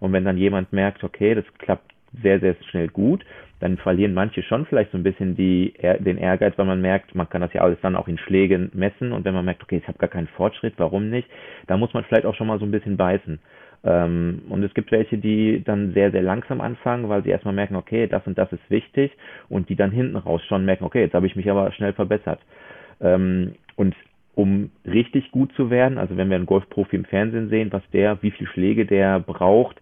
[0.00, 3.24] Und wenn dann jemand merkt, okay, das klappt sehr, sehr schnell gut,
[3.60, 7.28] dann verlieren manche schon vielleicht so ein bisschen die, den Ehrgeiz, weil man merkt, man
[7.28, 9.86] kann das ja alles dann auch in Schlägen messen und wenn man merkt, okay, ich
[9.86, 11.28] habe gar keinen Fortschritt, warum nicht,
[11.66, 13.38] da muss man vielleicht auch schon mal so ein bisschen beißen.
[13.84, 17.76] Ähm, und es gibt welche, die dann sehr, sehr langsam anfangen, weil sie erstmal merken,
[17.76, 19.12] okay, das und das ist wichtig
[19.48, 22.40] und die dann hinten raus schon merken, okay, jetzt habe ich mich aber schnell verbessert.
[23.00, 23.94] Ähm, und
[24.34, 28.22] um richtig gut zu werden, also wenn wir einen Golfprofi im Fernsehen sehen, was der,
[28.22, 29.80] wie viele Schläge der braucht,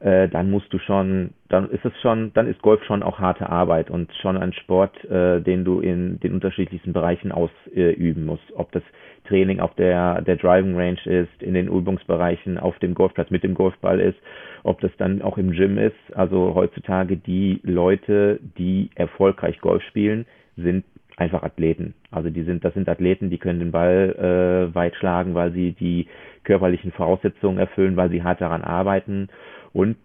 [0.00, 3.48] äh, dann musst du schon, dann ist es schon, dann ist Golf schon auch harte
[3.48, 8.44] Arbeit und schon ein Sport, äh, den du in den unterschiedlichsten Bereichen ausüben musst.
[8.54, 8.82] Ob das
[9.26, 13.54] Training auf der, der Driving Range ist, in den Übungsbereichen, auf dem Golfplatz mit dem
[13.54, 14.18] Golfball ist,
[14.62, 15.96] ob das dann auch im Gym ist.
[16.14, 20.84] Also heutzutage die Leute, die erfolgreich Golf spielen, sind
[21.16, 21.94] einfach Athleten.
[22.10, 25.72] Also die sind, das sind Athleten, die können den Ball äh, weit schlagen, weil sie
[25.72, 26.06] die
[26.44, 29.28] körperlichen Voraussetzungen erfüllen, weil sie hart daran arbeiten
[29.76, 29.98] und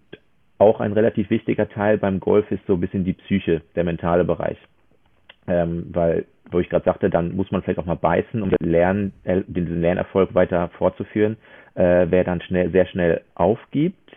[0.58, 4.26] auch ein relativ wichtiger Teil beim Golf ist so ein bisschen die Psyche, der mentale
[4.26, 4.58] Bereich.
[5.48, 8.70] Ähm, weil, wo ich gerade sagte, dann muss man vielleicht auch mal beißen, um den,
[8.70, 11.38] Lern, äh, den Lernerfolg weiter fortzuführen.
[11.76, 14.12] Äh, wer dann schnell, sehr schnell aufgibt,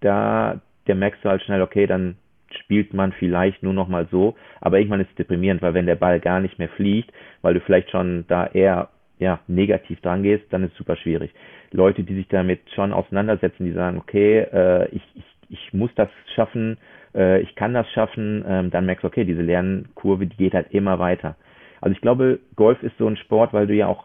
[0.00, 2.16] da, der merkst du halt schnell, okay, dann
[2.62, 5.96] spielt man vielleicht nur noch mal so, aber irgendwann ist es deprimierend, weil wenn der
[5.96, 10.44] Ball gar nicht mehr fliegt, weil du vielleicht schon da eher ja, negativ dran gehst,
[10.50, 11.32] dann ist es super schwierig.
[11.72, 16.08] Leute, die sich damit schon auseinandersetzen, die sagen, okay, äh, ich, ich, ich muss das
[16.34, 16.76] schaffen,
[17.14, 20.72] äh, ich kann das schaffen, ähm, dann merkst du, okay, diese Lernkurve, die geht halt
[20.72, 21.36] immer weiter.
[21.80, 24.04] Also ich glaube, Golf ist so ein Sport, weil du ja auch,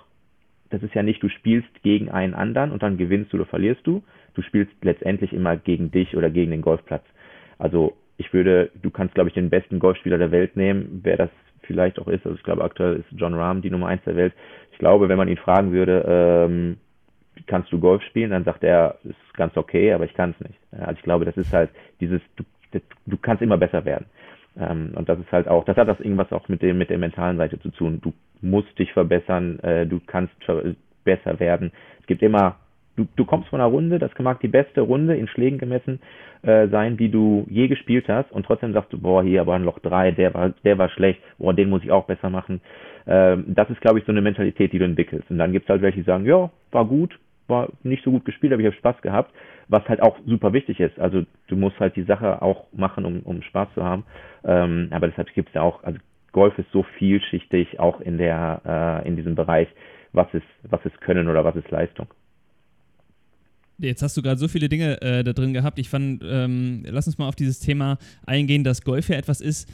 [0.69, 3.85] das ist ja nicht, du spielst gegen einen anderen und dann gewinnst du oder verlierst
[3.85, 4.03] du.
[4.33, 7.03] Du spielst letztendlich immer gegen dich oder gegen den Golfplatz.
[7.57, 11.29] Also ich würde, du kannst, glaube ich, den besten Golfspieler der Welt nehmen, wer das
[11.71, 12.25] vielleicht auch ist.
[12.25, 14.33] Also ich glaube, aktuell ist John Rahm die Nummer eins der Welt.
[14.71, 16.77] Ich glaube, wenn man ihn fragen würde, ähm,
[17.47, 18.31] kannst du Golf spielen?
[18.31, 20.59] Dann sagt er, ist ganz okay, aber ich kann es nicht.
[20.71, 22.43] Also ich glaube, das ist halt dieses, du,
[23.05, 24.05] du kannst immer besser werden.
[24.59, 26.97] Ähm, und das ist halt auch, das hat das irgendwas auch mit dem, mit der
[26.97, 27.99] mentalen Seite zu tun.
[28.01, 30.33] Du musst dich verbessern, äh, du kannst
[31.03, 31.71] besser werden.
[32.01, 32.57] Es gibt immer,
[32.95, 35.99] du, du kommst von einer Runde, das mag die beste Runde in Schlägen gemessen
[36.41, 39.63] äh, sein, die du je gespielt hast, und trotzdem sagst du, boah, hier aber ein
[39.63, 42.61] Loch 3, der war, der war schlecht, boah, den muss ich auch besser machen.
[43.07, 45.29] Ähm, das ist, glaube ich, so eine Mentalität, die du entwickelst.
[45.29, 48.25] Und dann gibt es halt welche, die sagen, ja, war gut, war nicht so gut
[48.25, 49.31] gespielt, aber ich habe Spaß gehabt,
[49.67, 50.99] was halt auch super wichtig ist.
[50.99, 54.05] Also du musst halt die Sache auch machen, um, um Spaß zu haben.
[54.43, 55.99] Ähm, aber deshalb gibt es ja auch, also
[56.31, 59.67] Golf ist so vielschichtig, auch in der, äh, in diesem Bereich,
[60.13, 62.07] was ist, was ist Können oder was ist Leistung.
[63.81, 65.79] Jetzt hast du gerade so viele Dinge äh, da drin gehabt.
[65.79, 69.67] Ich fand, ähm, lass uns mal auf dieses Thema eingehen, dass Golf ja etwas ist,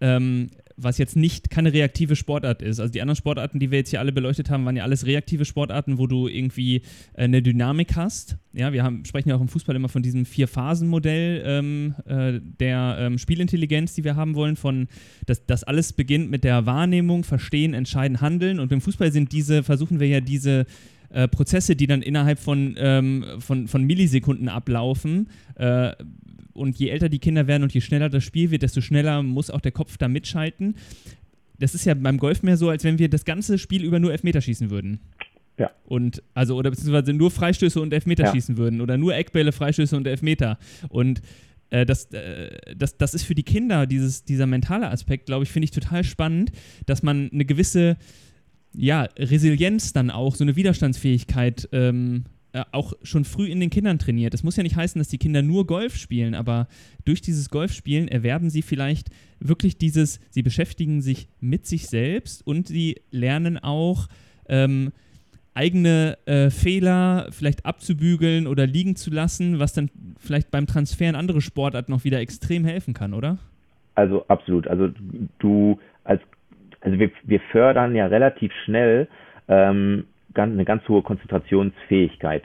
[0.00, 2.80] ähm, was jetzt nicht keine reaktive Sportart ist.
[2.80, 5.44] Also die anderen Sportarten, die wir jetzt hier alle beleuchtet haben, waren ja alles reaktive
[5.44, 6.76] Sportarten, wo du irgendwie
[7.14, 8.36] äh, eine Dynamik hast.
[8.52, 12.96] Ja, wir haben, sprechen ja auch im Fußball immer von diesem Vier-Phasen-Modell ähm, äh, der
[13.00, 14.88] ähm, Spielintelligenz, die wir haben wollen, von
[15.26, 18.58] dass das alles beginnt mit der Wahrnehmung, Verstehen, Entscheiden, Handeln.
[18.58, 20.66] Und im Fußball sind diese, versuchen wir ja diese
[21.14, 25.92] äh, Prozesse, die dann innerhalb von, ähm, von, von Millisekunden ablaufen, äh,
[26.54, 29.50] und je älter die Kinder werden und je schneller das Spiel wird, desto schneller muss
[29.50, 30.76] auch der Kopf da mitschalten.
[31.58, 34.12] Das ist ja beim Golf mehr so, als wenn wir das ganze Spiel über nur
[34.12, 35.00] Elfmeter schießen würden.
[35.58, 35.70] Ja.
[35.84, 38.32] Und also, oder beziehungsweise nur Freistöße und Elfmeter ja.
[38.32, 38.80] schießen würden.
[38.80, 40.58] Oder nur Eckbälle, Freistöße und Elfmeter.
[40.88, 41.22] Und
[41.70, 45.50] äh, das, äh, das, das ist für die Kinder, dieses, dieser mentale Aspekt, glaube ich,
[45.50, 46.52] finde ich total spannend,
[46.86, 47.96] dass man eine gewisse
[48.74, 53.98] ja, Resilienz dann auch, so eine Widerstandsfähigkeit ähm, äh, auch schon früh in den Kindern
[53.98, 54.32] trainiert.
[54.32, 56.68] Das muss ja nicht heißen, dass die Kinder nur Golf spielen, aber
[57.04, 59.10] durch dieses Golfspielen erwerben sie vielleicht
[59.40, 64.06] wirklich dieses, sie beschäftigen sich mit sich selbst und sie lernen auch
[64.48, 64.92] ähm,
[65.54, 71.16] eigene äh, Fehler vielleicht abzubügeln oder liegen zu lassen, was dann vielleicht beim Transfer in
[71.16, 73.38] andere Sportarten noch wieder extrem helfen kann, oder?
[73.94, 74.68] Also absolut.
[74.68, 74.90] Also
[75.38, 76.20] du als
[76.84, 79.08] also wir, wir fördern ja relativ schnell
[79.48, 82.42] ähm, eine ganz hohe Konzentrationsfähigkeit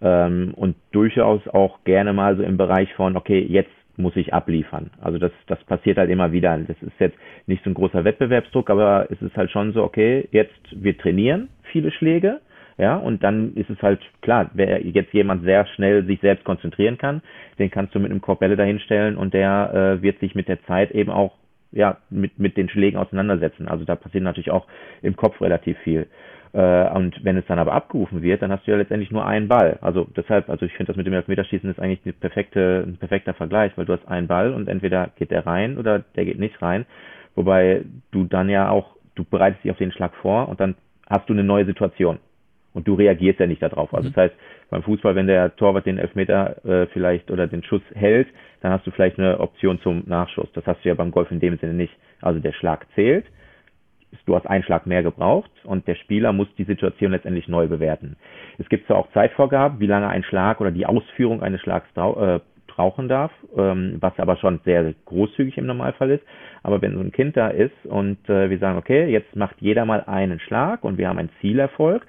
[0.00, 4.90] ähm, und durchaus auch gerne mal so im Bereich von, okay, jetzt muss ich abliefern.
[5.00, 6.56] Also das, das passiert halt immer wieder.
[6.58, 7.16] Das ist jetzt
[7.46, 11.48] nicht so ein großer Wettbewerbsdruck, aber es ist halt schon so, okay, jetzt wir trainieren
[11.70, 12.40] viele Schläge,
[12.76, 16.98] ja, und dann ist es halt klar, wer jetzt jemand sehr schnell sich selbst konzentrieren
[16.98, 17.22] kann,
[17.58, 20.60] den kannst du mit einem Korb Bälle dahinstellen und der äh, wird sich mit der
[20.64, 21.34] Zeit eben auch
[21.74, 23.68] ja mit mit den Schlägen auseinandersetzen.
[23.68, 24.66] Also da passiert natürlich auch
[25.02, 26.06] im Kopf relativ viel.
[26.54, 29.48] Äh, und wenn es dann aber abgerufen wird, dann hast du ja letztendlich nur einen
[29.48, 29.78] Ball.
[29.80, 33.34] Also deshalb, also ich finde das mit dem Elfmeterschießen ist eigentlich eine perfekte, ein perfekter
[33.34, 36.62] Vergleich, weil du hast einen Ball und entweder geht der rein oder der geht nicht
[36.62, 36.86] rein.
[37.34, 37.82] Wobei
[38.12, 40.76] du dann ja auch, du bereitest dich auf den Schlag vor und dann
[41.10, 42.18] hast du eine neue Situation.
[42.74, 43.94] Und du reagierst ja nicht darauf.
[43.94, 44.12] Also mhm.
[44.12, 44.34] das heißt,
[44.68, 48.28] beim Fußball, wenn der Torwart den Elfmeter äh, vielleicht oder den Schuss hält,
[48.60, 50.48] dann hast du vielleicht eine Option zum Nachschuss.
[50.52, 51.94] Das hast du ja beim Golf in dem Sinne nicht.
[52.20, 53.24] Also der Schlag zählt
[54.26, 58.16] du hast einen Schlag mehr gebraucht und der Spieler muss die Situation letztendlich neu bewerten.
[58.58, 62.40] Es gibt zwar auch Zeitvorgaben, wie lange ein Schlag oder die Ausführung eines Schlags äh,
[62.66, 66.24] brauchen darf, ähm, was aber schon sehr großzügig im Normalfall ist.
[66.62, 69.84] Aber wenn so ein Kind da ist und äh, wir sagen, okay, jetzt macht jeder
[69.84, 72.06] mal einen Schlag und wir haben einen Zielerfolg,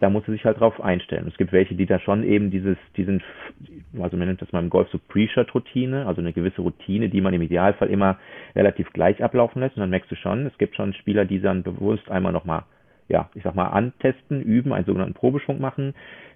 [0.00, 1.26] da muss er sich halt drauf einstellen.
[1.28, 3.22] Es gibt welche, die da schon eben dieses, diesen,
[4.00, 7.34] also man nennt das mal im Golf so Pre-Shot-Routine, also eine gewisse Routine, die man
[7.34, 8.18] im Idealfall immer
[8.54, 9.76] relativ gleich ablaufen lässt.
[9.76, 12.62] Und dann merkst du schon, es gibt schon Spieler, die dann bewusst einmal nochmal,
[13.08, 15.94] ja, ich sag mal, antesten, üben, einen sogenannten Probeschwung machen,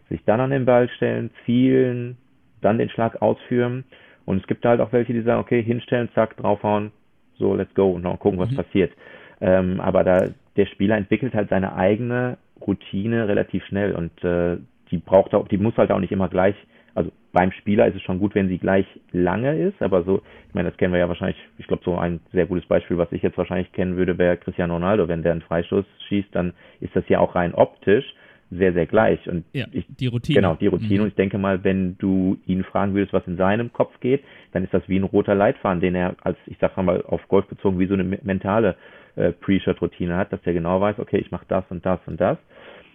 [0.09, 2.17] sich dann an den Ball stellen, zielen,
[2.63, 3.85] dann den Schlag ausführen.
[4.25, 6.91] Und es gibt halt auch welche, die sagen, okay, hinstellen, zack, draufhauen,
[7.37, 8.57] so, let's go, und dann gucken, was mhm.
[8.57, 8.93] passiert.
[9.41, 14.59] Ähm, aber da, der Spieler entwickelt halt seine eigene Routine relativ schnell und äh,
[14.91, 16.55] die braucht auch, die muss halt auch nicht immer gleich,
[16.95, 20.55] also beim Spieler ist es schon gut, wenn sie gleich lange ist, aber so, ich
[20.55, 23.23] meine, das kennen wir ja wahrscheinlich, ich glaube, so ein sehr gutes Beispiel, was ich
[23.23, 27.09] jetzt wahrscheinlich kennen würde, wäre Cristiano Ronaldo, wenn der einen Freistoß schießt, dann ist das
[27.09, 28.05] ja auch rein optisch
[28.53, 29.27] sehr, sehr gleich.
[29.29, 30.37] Und ja, ich, die Routine.
[30.37, 30.97] Genau, die Routine.
[30.97, 31.01] Mhm.
[31.03, 34.23] Und ich denke mal, wenn du ihn fragen würdest, was in seinem Kopf geht,
[34.53, 37.47] dann ist das wie ein roter Leitfaden, den er als, ich sag mal, auf Golf
[37.47, 38.77] bezogen, wie so eine mentale
[39.17, 42.39] äh, Pre-Shot-Routine hat, dass er genau weiß, okay, ich mache das und das und das.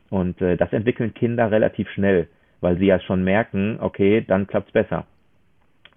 [0.09, 2.27] Und äh, das entwickeln Kinder relativ schnell,
[2.61, 5.05] weil sie ja schon merken, okay, dann klappt's besser.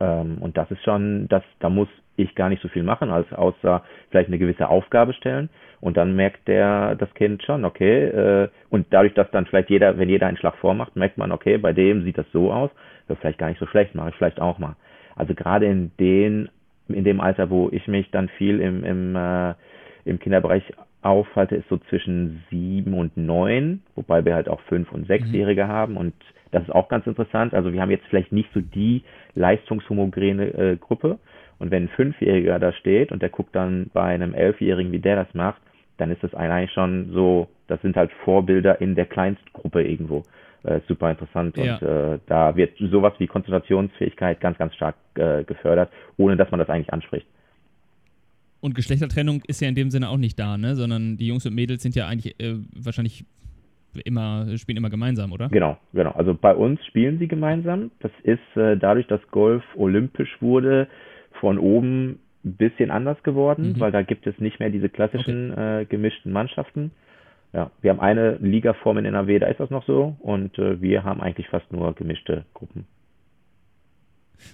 [0.00, 3.32] Ähm, und das ist schon, das, da muss ich gar nicht so viel machen, als
[3.32, 5.48] außer vielleicht eine gewisse Aufgabe stellen.
[5.80, 9.98] Und dann merkt der das Kind schon, okay, äh, und dadurch, dass dann vielleicht jeder,
[9.98, 12.70] wenn jeder einen Schlag vormacht, merkt man, okay, bei dem sieht das so aus,
[13.08, 14.76] das vielleicht gar nicht so schlecht, mache ich vielleicht auch mal.
[15.16, 16.48] Also gerade in den,
[16.88, 19.54] in dem Alter, wo ich mich dann viel im, im äh,
[20.10, 20.62] im Kinderbereich
[21.02, 25.68] aufhalte, ist so zwischen sieben und neun, wobei wir halt auch fünf und sechsjährige mhm.
[25.68, 26.14] haben und
[26.50, 27.54] das ist auch ganz interessant.
[27.54, 31.18] Also wir haben jetzt vielleicht nicht so die leistungshomogene äh, Gruppe
[31.58, 35.16] und wenn ein Fünfjähriger da steht und der guckt dann bei einem Elfjährigen, wie der
[35.16, 35.62] das macht,
[35.96, 40.24] dann ist das eigentlich schon so, das sind halt Vorbilder in der Kleinstgruppe irgendwo.
[40.62, 41.76] Äh, super interessant ja.
[41.76, 46.60] und äh, da wird sowas wie Konzentrationsfähigkeit ganz, ganz stark äh, gefördert, ohne dass man
[46.60, 47.26] das eigentlich anspricht.
[48.60, 50.76] Und Geschlechtertrennung ist ja in dem Sinne auch nicht da, ne?
[50.76, 53.24] Sondern die Jungs und Mädels sind ja eigentlich äh, wahrscheinlich
[54.04, 55.48] immer, spielen immer gemeinsam, oder?
[55.48, 56.12] Genau, genau.
[56.12, 57.90] Also bei uns spielen sie gemeinsam.
[58.00, 60.88] Das ist äh, dadurch, dass Golf olympisch wurde,
[61.40, 63.80] von oben ein bisschen anders geworden, mhm.
[63.80, 65.82] weil da gibt es nicht mehr diese klassischen okay.
[65.82, 66.92] äh, gemischten Mannschaften.
[67.52, 71.02] Ja, wir haben eine Ligaform in NRW, da ist das noch so, und äh, wir
[71.02, 72.86] haben eigentlich fast nur gemischte Gruppen.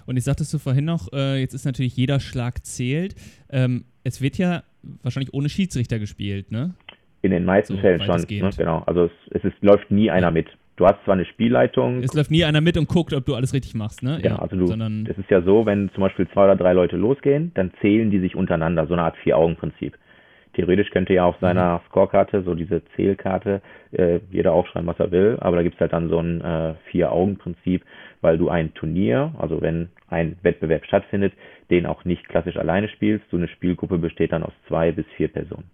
[0.05, 3.15] Und ich sagtest du vorhin noch, äh, jetzt ist natürlich jeder Schlag zählt.
[3.49, 4.63] Ähm, es wird ja
[5.03, 6.73] wahrscheinlich ohne Schiedsrichter gespielt, ne?
[7.21, 8.49] In den meisten so, Fällen schon, ne?
[8.57, 8.83] genau.
[8.85, 10.47] Also es, es ist, läuft nie einer mit.
[10.77, 12.03] Du hast zwar eine Spielleitung.
[12.03, 14.19] Es läuft nie einer mit und guckt, ob du alles richtig machst, ne?
[14.21, 16.73] Genau, ja, also du, Sondern es ist ja so, wenn zum Beispiel zwei oder drei
[16.73, 19.97] Leute losgehen, dann zählen die sich untereinander, so eine Art Vier-Augen-Prinzip.
[20.57, 21.81] Theoretisch könnte ja auf seiner mhm.
[21.87, 25.93] Scorekarte, so diese Zählkarte, äh, jeder aufschreiben, was er will, aber da gibt es halt
[25.93, 27.83] dann so ein äh, Vier-Augen-Prinzip,
[28.21, 31.33] weil du ein Turnier, also wenn ein Wettbewerb stattfindet,
[31.69, 33.29] den auch nicht klassisch alleine spielst.
[33.29, 35.69] So eine Spielgruppe besteht dann aus zwei bis vier Personen.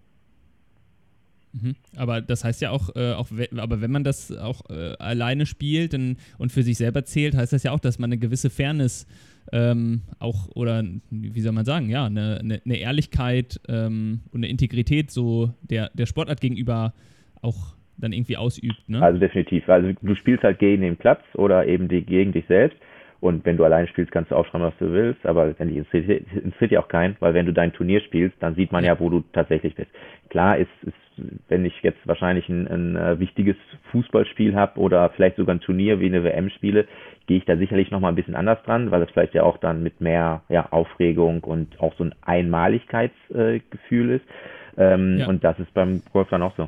[1.54, 1.76] Mhm.
[1.96, 5.94] Aber das heißt ja auch, äh, auch aber wenn man das auch äh, alleine spielt
[5.94, 9.08] und, und für sich selber zählt, heißt das ja auch, dass man eine gewisse Fairness
[9.52, 14.48] ähm, auch oder wie soll man sagen, ja, eine, eine, eine Ehrlichkeit ähm, und eine
[14.48, 16.94] Integrität so der, der Sportart gegenüber
[17.42, 18.88] auch dann irgendwie ausübt.
[18.88, 19.02] Ne?
[19.02, 19.68] Also definitiv.
[19.70, 22.78] Also du spielst halt gegen den Platz oder eben die, gegen dich selbst.
[23.24, 25.26] Und wenn du alleine spielst, kannst du aufschreiben, was du willst.
[25.26, 28.84] Aber letztendlich interessiert ja auch keinen, weil wenn du dein Turnier spielst, dann sieht man
[28.84, 29.90] ja, wo du tatsächlich bist.
[30.30, 30.94] Klar ist, ist
[31.48, 33.56] wenn ich jetzt wahrscheinlich ein, ein äh, wichtiges
[33.92, 36.86] Fußballspiel habe oder vielleicht sogar ein Turnier wie eine WM spiele,
[37.28, 39.84] gehe ich da sicherlich nochmal ein bisschen anders dran, weil es vielleicht ja auch dann
[39.84, 44.26] mit mehr ja, Aufregung und auch so ein Einmaligkeitsgefühl äh, ist.
[44.76, 45.28] Ähm, ja.
[45.28, 46.68] Und das ist beim Golf dann auch so.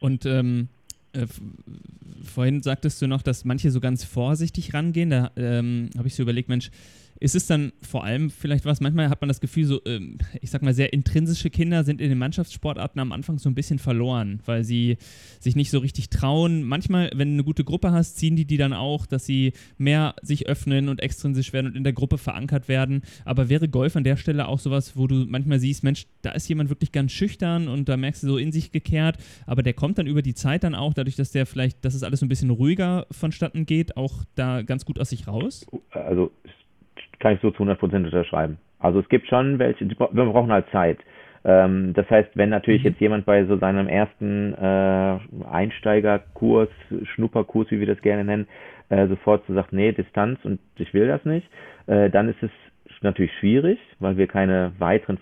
[0.00, 0.70] Und ähm,
[1.12, 1.26] äh,
[2.24, 5.10] vorhin sagtest du noch, dass manche so ganz vorsichtig rangehen.
[5.10, 6.70] Da ähm, habe ich so überlegt, Mensch,
[7.20, 10.50] ist es dann vor allem vielleicht was, manchmal hat man das Gefühl, so, ähm, ich
[10.50, 14.40] sag mal, sehr intrinsische Kinder sind in den Mannschaftssportarten am Anfang so ein bisschen verloren,
[14.46, 14.96] weil sie
[15.38, 16.62] sich nicht so richtig trauen.
[16.62, 20.14] Manchmal, wenn du eine gute Gruppe hast, ziehen die die dann auch, dass sie mehr
[20.22, 23.02] sich öffnen und extrinsisch werden und in der Gruppe verankert werden.
[23.26, 26.48] Aber wäre Golf an der Stelle auch sowas, wo du manchmal siehst, Mensch, da ist
[26.48, 29.98] jemand wirklich ganz schüchtern und da merkst du so in sich gekehrt, aber der kommt
[29.98, 32.30] dann über die Zeit dann auch, dadurch, dass der vielleicht, dass es alles so ein
[32.30, 35.66] bisschen ruhiger vonstatten geht, auch da ganz gut aus sich raus?
[35.90, 36.30] Also
[37.20, 38.58] kann ich so zu 100% unterschreiben.
[38.78, 40.98] Also es gibt schon welche, wir brauchen halt Zeit.
[41.44, 42.90] Ähm, das heißt, wenn natürlich mhm.
[42.90, 45.18] jetzt jemand bei so seinem ersten äh,
[45.50, 46.68] Einsteigerkurs,
[47.14, 48.48] Schnupperkurs, wie wir das gerne nennen,
[48.88, 51.48] äh, sofort so sagt, nee, Distanz und ich will das nicht,
[51.86, 52.50] äh, dann ist es
[53.02, 55.18] natürlich schwierig, weil wir keine weiteren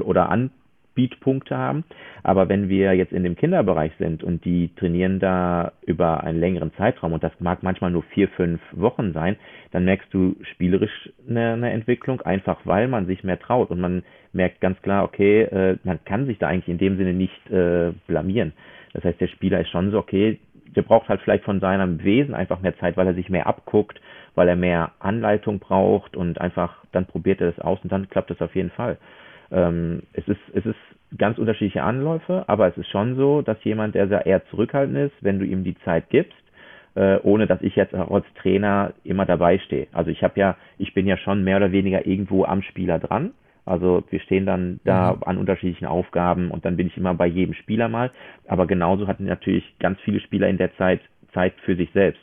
[0.00, 0.50] oder an
[0.96, 1.84] Beatpunkte haben.
[2.24, 6.72] Aber wenn wir jetzt in dem Kinderbereich sind und die trainieren da über einen längeren
[6.74, 9.36] Zeitraum und das mag manchmal nur vier, fünf Wochen sein,
[9.70, 14.02] dann merkst du spielerisch eine, eine Entwicklung, einfach weil man sich mehr traut und man
[14.32, 17.92] merkt ganz klar, okay, äh, man kann sich da eigentlich in dem Sinne nicht äh,
[18.08, 18.52] blamieren.
[18.92, 20.40] Das heißt, der Spieler ist schon so, okay,
[20.74, 24.00] der braucht halt vielleicht von seinem Wesen einfach mehr Zeit, weil er sich mehr abguckt,
[24.34, 28.30] weil er mehr Anleitung braucht und einfach dann probiert er das aus und dann klappt
[28.30, 28.98] das auf jeden Fall.
[29.50, 33.94] Ähm, es, ist, es ist ganz unterschiedliche Anläufe, aber es ist schon so, dass jemand,
[33.94, 36.36] der sehr eher zurückhaltend ist, wenn du ihm die Zeit gibst,
[36.94, 39.86] äh, ohne dass ich jetzt als Trainer immer dabei stehe.
[39.92, 43.32] Also ich habe ja, ich bin ja schon mehr oder weniger irgendwo am Spieler dran.
[43.64, 45.22] Also wir stehen dann da mhm.
[45.24, 48.12] an unterschiedlichen Aufgaben und dann bin ich immer bei jedem Spieler mal.
[48.46, 51.00] Aber genauso hatten natürlich ganz viele Spieler in der Zeit
[51.36, 52.22] Zeit für sich selbst.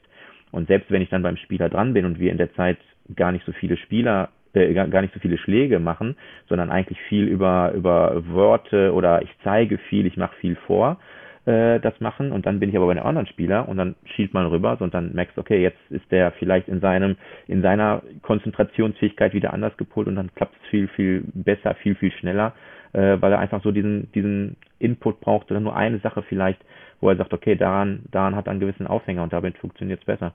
[0.52, 2.78] Und selbst wenn ich dann beim Spieler dran bin und wir in der Zeit
[3.16, 6.16] gar nicht so viele Spieler äh, gar nicht so viele Schläge machen,
[6.48, 10.98] sondern eigentlich viel über, über Worte oder ich zeige viel, ich mache viel vor,
[11.46, 14.34] äh, das machen und dann bin ich aber bei einem anderen Spieler und dann schielt
[14.34, 19.34] man rüber und dann merkst okay, jetzt ist der vielleicht in seinem, in seiner Konzentrationsfähigkeit
[19.34, 22.54] wieder anders gepolt und dann klappt es viel, viel besser, viel, viel schneller,
[22.94, 26.62] äh, weil er einfach so diesen, diesen Input braucht oder nur eine Sache vielleicht,
[27.02, 30.06] wo er sagt, okay, daran, daran hat er einen gewissen Aufhänger und damit funktioniert es
[30.06, 30.34] besser.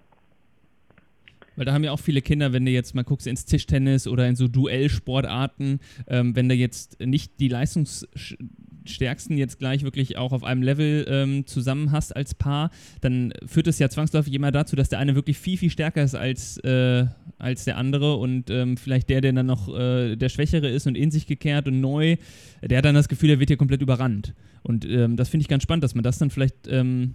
[1.59, 4.29] Weil da haben ja auch viele Kinder, wenn du jetzt mal guckst ins Tischtennis oder
[4.29, 10.45] in so Duellsportarten, ähm, wenn du jetzt nicht die Leistungsstärksten jetzt gleich wirklich auch auf
[10.45, 14.89] einem Level ähm, zusammen hast als Paar, dann führt es ja zwangsläufig immer dazu, dass
[14.89, 17.07] der eine wirklich viel, viel stärker ist als, äh,
[17.39, 20.97] als der andere und ähm, vielleicht der, der dann noch äh, der Schwächere ist und
[20.97, 22.19] in sich gekehrt und neu,
[22.63, 24.33] der hat dann das Gefühl, der wird hier komplett überrannt.
[24.63, 27.15] Und ähm, das finde ich ganz spannend, dass man das dann vielleicht ähm,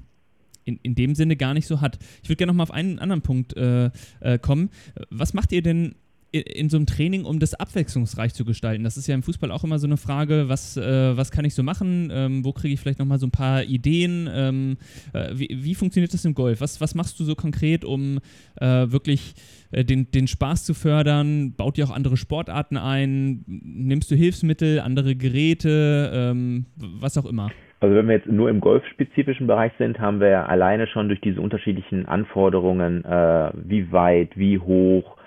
[0.66, 2.00] in, in dem Sinne gar nicht so hat.
[2.22, 4.70] Ich würde gerne noch mal auf einen anderen Punkt äh, äh, kommen.
[5.10, 5.96] Was macht ihr denn
[6.34, 8.84] in so einem Training, um das abwechslungsreich zu gestalten?
[8.84, 11.54] Das ist ja im Fußball auch immer so eine Frage, was, äh, was kann ich
[11.54, 12.10] so machen?
[12.12, 14.28] Ähm, wo kriege ich vielleicht nochmal so ein paar Ideen?
[14.34, 14.78] Ähm,
[15.14, 16.60] äh, wie, wie, funktioniert das im Golf?
[16.60, 18.20] Was, was machst du so konkret, um
[18.56, 19.36] äh, wirklich
[19.72, 21.54] äh, den, den Spaß zu fördern?
[21.54, 23.44] Baut ihr auch andere Sportarten ein?
[23.46, 27.52] Nimmst du Hilfsmittel, andere Geräte, ähm, was auch immer?
[27.84, 31.42] Also wenn wir jetzt nur im golfspezifischen Bereich sind, haben wir alleine schon durch diese
[31.42, 35.18] unterschiedlichen Anforderungen, äh, wie weit, wie hoch,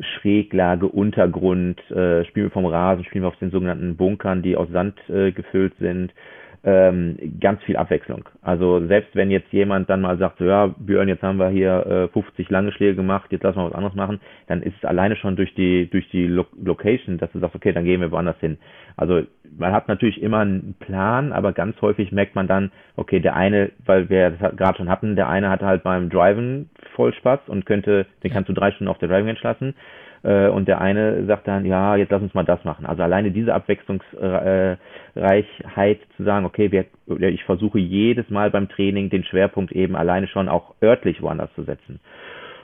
[0.00, 4.70] Schräglage, Untergrund, äh, spielen wir vom Rasen, spielen wir auf den sogenannten Bunkern, die aus
[4.70, 6.14] Sand äh, gefüllt sind,
[6.62, 8.28] ähm, ganz viel Abwechslung.
[8.42, 11.86] Also selbst wenn jetzt jemand dann mal sagt, so, ja, Björn, jetzt haben wir hier
[11.86, 15.16] äh, 50 lange Schläge gemacht, jetzt lassen wir was anderes machen, dann ist es alleine
[15.16, 18.38] schon durch die durch die Lo Location, dass du sagst, okay, dann gehen wir woanders
[18.40, 18.58] hin.
[18.96, 19.22] Also
[19.56, 23.70] man hat natürlich immer einen Plan, aber ganz häufig merkt man dann, okay, der eine,
[23.86, 27.64] weil wir das gerade schon hatten, der eine hat halt beim Driven voll Spaß und
[27.64, 29.74] könnte, den kannst du drei Stunden auf der Driving Range lassen
[30.22, 32.84] und der eine sagt dann, ja, jetzt lass uns mal das machen.
[32.84, 36.84] Also alleine diese Abwechslungsreichheit zu sagen, okay, wir,
[37.30, 41.64] ich versuche jedes Mal beim Training den Schwerpunkt eben alleine schon auch örtlich woanders zu
[41.64, 42.00] setzen.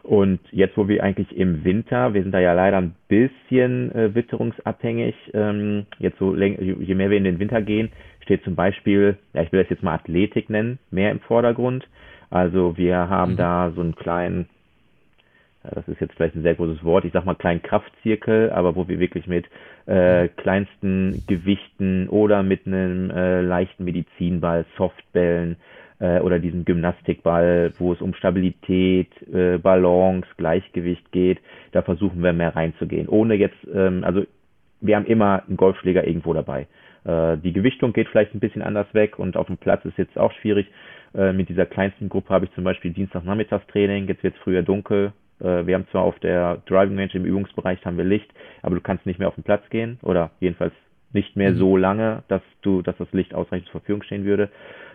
[0.07, 4.15] Und jetzt, wo wir eigentlich im Winter, wir sind da ja leider ein bisschen äh,
[4.15, 7.91] witterungsabhängig, ähm, jetzt so je mehr wir in den Winter gehen,
[8.23, 11.89] steht zum Beispiel, ja, ich will das jetzt mal Athletik nennen, mehr im Vordergrund.
[12.31, 13.37] Also wir haben mhm.
[13.37, 14.49] da so einen kleinen
[15.75, 18.89] das ist jetzt vielleicht ein sehr großes Wort, ich sag mal kleinen Kraftzirkel, aber wo
[18.89, 19.47] wir wirklich mit
[19.87, 25.57] äh, kleinsten Gewichten oder mit einem äh, leichten Medizinball, Softbällen
[25.99, 31.39] äh, oder diesem Gymnastikball, wo es um Stabilität, äh, Balance, Gleichgewicht geht,
[31.73, 33.09] da versuchen wir mehr reinzugehen.
[33.09, 34.25] Ohne jetzt, ähm, also
[34.81, 36.67] wir haben immer einen Golfschläger irgendwo dabei.
[37.05, 40.19] Äh, die Gewichtung geht vielleicht ein bisschen anders weg und auf dem Platz ist jetzt
[40.19, 40.67] auch schwierig.
[41.15, 45.13] Äh, mit dieser kleinsten Gruppe habe ich zum Beispiel Dienstagnachmittagstraining, jetzt wird es früher dunkel.
[45.41, 48.31] Äh, wir haben zwar auf der Driving Range im Übungsbereich haben wir Licht,
[48.63, 50.73] aber du kannst nicht mehr auf den Platz gehen oder jedenfalls
[51.13, 51.57] nicht mehr mhm.
[51.57, 54.51] so lange, dass du, dass das Licht ausreichend zur Verfügung stehen würde.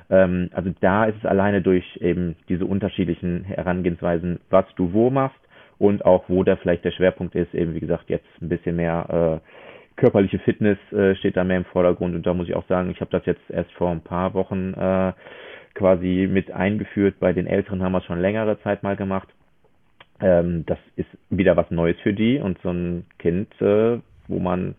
[0.09, 5.39] Ähm, also da ist es alleine durch eben diese unterschiedlichen Herangehensweisen, was du wo machst
[5.79, 9.41] und auch wo da vielleicht der Schwerpunkt ist, eben wie gesagt jetzt ein bisschen mehr
[9.41, 12.91] äh, körperliche Fitness äh, steht da mehr im Vordergrund und da muss ich auch sagen,
[12.91, 15.13] ich habe das jetzt erst vor ein paar Wochen äh,
[15.73, 17.15] quasi mit eingeführt.
[17.19, 19.29] Bei den Älteren haben wir es schon längere Zeit mal gemacht.
[20.21, 24.75] Ähm, das ist wieder was Neues für die und so ein Kind, äh, wo man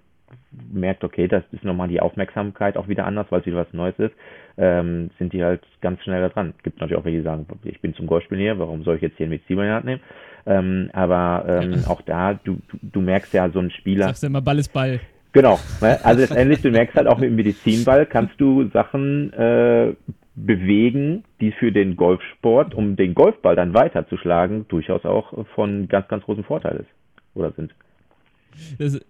[0.72, 3.98] merkt, okay, das ist nochmal die Aufmerksamkeit auch wieder anders, weil es wieder was Neues
[3.98, 4.14] ist,
[4.58, 6.54] ähm, sind die halt ganz schnell da dran.
[6.62, 9.16] Gibt natürlich auch welche, die sagen, ich bin zum Golfspielen hier, warum soll ich jetzt
[9.16, 10.00] hier einen Medizin in die Hand nehmen?
[10.44, 14.06] Ähm, aber ähm, auch da, du, du, du merkst ja so ein Spieler.
[14.06, 15.00] Sagst du immer, Ball ist Ball.
[15.32, 15.58] Genau.
[15.80, 15.98] Ne?
[16.04, 19.94] Also letztendlich, du merkst halt auch mit dem Medizinball, kannst du Sachen äh,
[20.34, 26.24] bewegen, die für den Golfsport, um den Golfball dann weiterzuschlagen, durchaus auch von ganz, ganz
[26.24, 26.90] großem Vorteil ist
[27.34, 27.74] oder sind.
[28.78, 29.00] Das,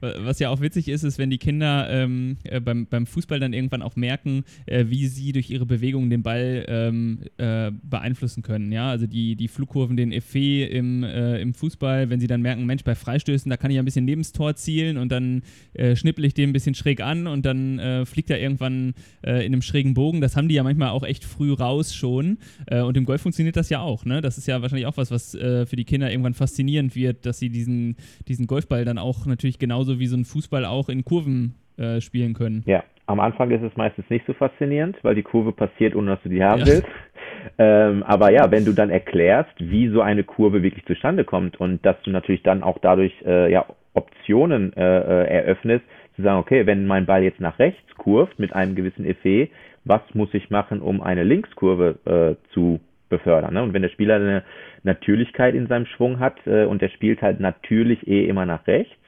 [0.00, 3.52] was ja auch witzig ist, ist, wenn die Kinder ähm, äh, beim, beim Fußball dann
[3.52, 8.72] irgendwann auch merken, äh, wie sie durch ihre Bewegungen den Ball ähm, äh, beeinflussen können.
[8.72, 12.66] Ja, also die, die Flugkurven, den Effet im, äh, im Fußball, wenn sie dann merken,
[12.66, 15.42] Mensch, bei Freistößen, da kann ich ein bisschen neben das Tor zielen und dann
[15.74, 17.62] äh, schnippel ich den ein bisschen schräg an und dann
[18.06, 20.20] fliegt er irgendwann in einem schrägen Bogen.
[20.20, 22.38] Das haben die ja manchmal auch echt früh raus schon.
[22.70, 24.04] und im Golf funktioniert das ja auch.
[24.04, 24.20] Ne?
[24.20, 27.50] Das ist ja wahrscheinlich auch was, was für die Kinder irgendwann faszinierend wird, dass sie
[27.50, 27.96] diesen,
[28.28, 32.00] diesen Golfball dann auch natürlich genauso genauso wie so ein Fußball auch in Kurven äh,
[32.00, 32.62] spielen können.
[32.66, 36.22] Ja, am Anfang ist es meistens nicht so faszinierend, weil die Kurve passiert, ohne dass
[36.22, 36.66] du die haben ja.
[36.66, 36.86] willst.
[37.58, 41.84] Ähm, aber ja, wenn du dann erklärst, wie so eine Kurve wirklich zustande kommt und
[41.84, 46.66] dass du natürlich dann auch dadurch äh, ja, Optionen äh, äh, eröffnest, zu sagen, okay,
[46.66, 49.50] wenn mein Ball jetzt nach rechts kurvt mit einem gewissen Effet,
[49.84, 52.78] was muss ich machen, um eine Linkskurve äh, zu
[53.08, 53.54] befördern?
[53.54, 53.62] Ne?
[53.62, 54.44] Und wenn der Spieler eine
[54.84, 59.01] Natürlichkeit in seinem Schwung hat äh, und der spielt halt natürlich eh immer nach rechts,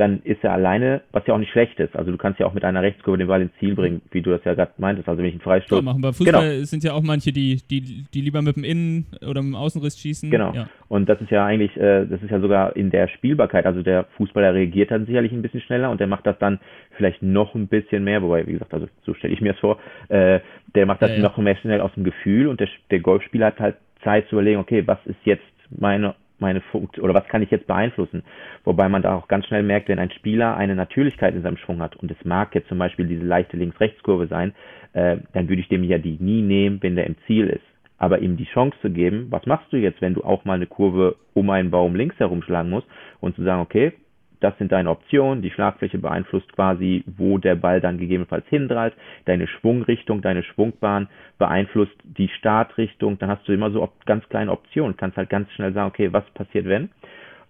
[0.00, 1.94] dann ist er alleine, was ja auch nicht schlecht ist.
[1.94, 4.30] Also du kannst ja auch mit einer Rechtskurve den Ball ins Ziel bringen, wie du
[4.30, 5.06] das ja gerade meintest.
[5.08, 5.78] Also wenn ich einen Freistoß.
[5.78, 6.00] Ja, machen.
[6.00, 6.64] Bei Fußball genau.
[6.64, 9.98] sind ja auch manche, die, die, die lieber mit dem Innen- oder mit dem Außenriss
[9.98, 10.30] schießen.
[10.30, 10.54] Genau.
[10.54, 10.70] Ja.
[10.88, 13.66] Und das ist ja eigentlich, äh, das ist ja sogar in der Spielbarkeit.
[13.66, 16.60] Also der Fußballer reagiert dann sicherlich ein bisschen schneller und der macht das dann
[16.96, 19.78] vielleicht noch ein bisschen mehr, wobei, wie gesagt, also so stelle ich mir das vor,
[20.08, 20.40] äh,
[20.74, 21.22] der macht das ja, ja.
[21.22, 24.60] noch mehr schnell aus dem Gefühl und der, der Golfspieler hat halt Zeit zu überlegen,
[24.60, 28.22] okay, was ist jetzt meine meine Funktion oder was kann ich jetzt beeinflussen?
[28.64, 31.80] Wobei man da auch ganz schnell merkt, wenn ein Spieler eine Natürlichkeit in seinem Schwung
[31.80, 34.54] hat und es mag jetzt zum Beispiel diese leichte Links-Rechts-Kurve sein,
[34.92, 37.64] äh, dann würde ich dem ja die nie nehmen, wenn der im Ziel ist.
[37.98, 40.66] Aber ihm die Chance zu geben, was machst du jetzt, wenn du auch mal eine
[40.66, 42.86] Kurve um einen Baum links herumschlagen musst
[43.20, 43.92] und zu sagen, okay,
[44.40, 45.42] das sind deine Optionen.
[45.42, 48.94] Die Schlagfläche beeinflusst quasi, wo der Ball dann gegebenenfalls hindraht.
[49.26, 53.18] Deine Schwungrichtung, deine Schwungbahn beeinflusst die Startrichtung.
[53.18, 54.96] Dann hast du immer so ganz kleine Optionen.
[54.96, 56.90] Kannst halt ganz schnell sagen, okay, was passiert wenn?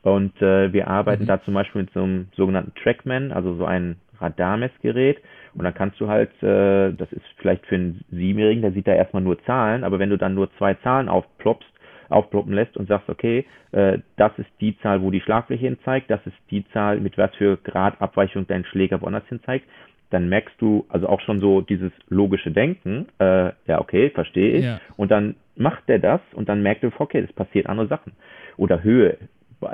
[0.03, 1.28] Und äh, wir arbeiten mhm.
[1.28, 5.18] da zum Beispiel mit so einem sogenannten Trackman, also so ein Radarmessgerät.
[5.55, 8.93] Und dann kannst du halt, äh, das ist vielleicht für einen Siebenjährigen, der sieht da
[8.93, 11.68] erstmal nur Zahlen, aber wenn du dann nur zwei Zahlen aufploppst,
[12.11, 16.11] aufploppen lässt und sagst, okay, äh, das ist die Zahl, wo die Schlagfläche hin zeigt,
[16.11, 19.66] das ist die Zahl, mit was für Gradabweichung dein Schläger woanders hin zeigt,
[20.11, 24.64] dann merkst du also auch schon so dieses logische Denken, äh, ja, okay, verstehe ich.
[24.64, 24.80] Ja.
[24.96, 28.12] Und dann macht der das und dann merkt du, okay, das passiert andere Sachen.
[28.56, 29.18] Oder Höhe,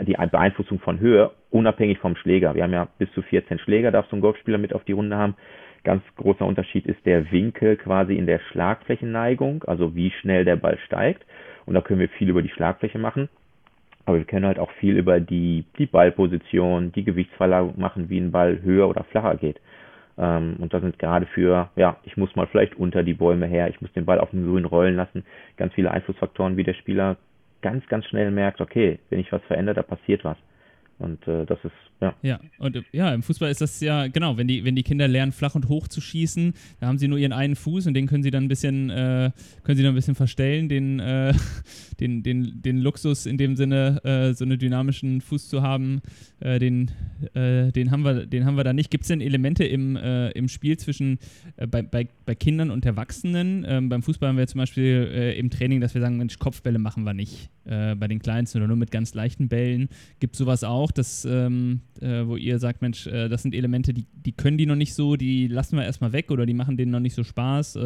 [0.02, 2.54] die Beeinflussung von Höhe, unabhängig vom Schläger.
[2.54, 5.16] Wir haben ja bis zu 14 Schläger, darf so ein Golfspieler mit auf die Runde
[5.16, 5.36] haben.
[5.84, 10.78] Ganz großer Unterschied ist der Winkel quasi in der Schlagflächenneigung, also wie schnell der Ball
[10.84, 11.24] steigt.
[11.66, 13.28] Und da können wir viel über die Schlagfläche machen.
[14.04, 18.30] Aber wir können halt auch viel über die, die Ballposition, die Gewichtsverlagerung machen, wie ein
[18.30, 19.60] Ball höher oder flacher geht.
[20.16, 23.68] Ähm, und da sind gerade für, ja, ich muss mal vielleicht unter die Bäume her,
[23.68, 25.24] ich muss den Ball auf dem Grün rollen lassen,
[25.56, 27.16] ganz viele Einflussfaktoren, wie der Spieler
[27.62, 30.36] ganz, ganz schnell merkt, okay, wenn ich was verändere, da passiert was.
[30.98, 32.14] Und äh, das ist, ja.
[32.22, 35.32] Ja, und ja, im Fußball ist das ja, genau, wenn die, wenn die Kinder lernen,
[35.32, 38.22] flach und hoch zu schießen, da haben sie nur ihren einen Fuß und den können
[38.22, 39.30] sie dann ein bisschen, äh,
[39.62, 41.34] können sie dann ein bisschen verstellen, den, äh,
[42.00, 46.00] den, den, den Luxus in dem Sinne, äh, so einen dynamischen Fuß zu haben,
[46.40, 46.90] äh, den,
[47.34, 48.90] äh, den, haben wir, den haben wir da nicht.
[48.90, 51.18] Gibt es denn Elemente im, im Spiel zwischen
[51.70, 53.64] bei, bei, bei Kindern und Erwachsenen?
[53.68, 57.04] Ähm, beim Fußball haben wir zum Beispiel im Training, dass wir sagen, Mensch, Kopfbälle machen
[57.04, 59.88] wir nicht bei den Kleinsten oder nur mit ganz leichten Bällen.
[60.20, 64.32] Gibt es sowas auch, dass, ähm, wo ihr sagt, Mensch, das sind Elemente, die, die
[64.32, 67.00] können die noch nicht so, die lassen wir erstmal weg oder die machen denen noch
[67.00, 67.78] nicht so Spaß?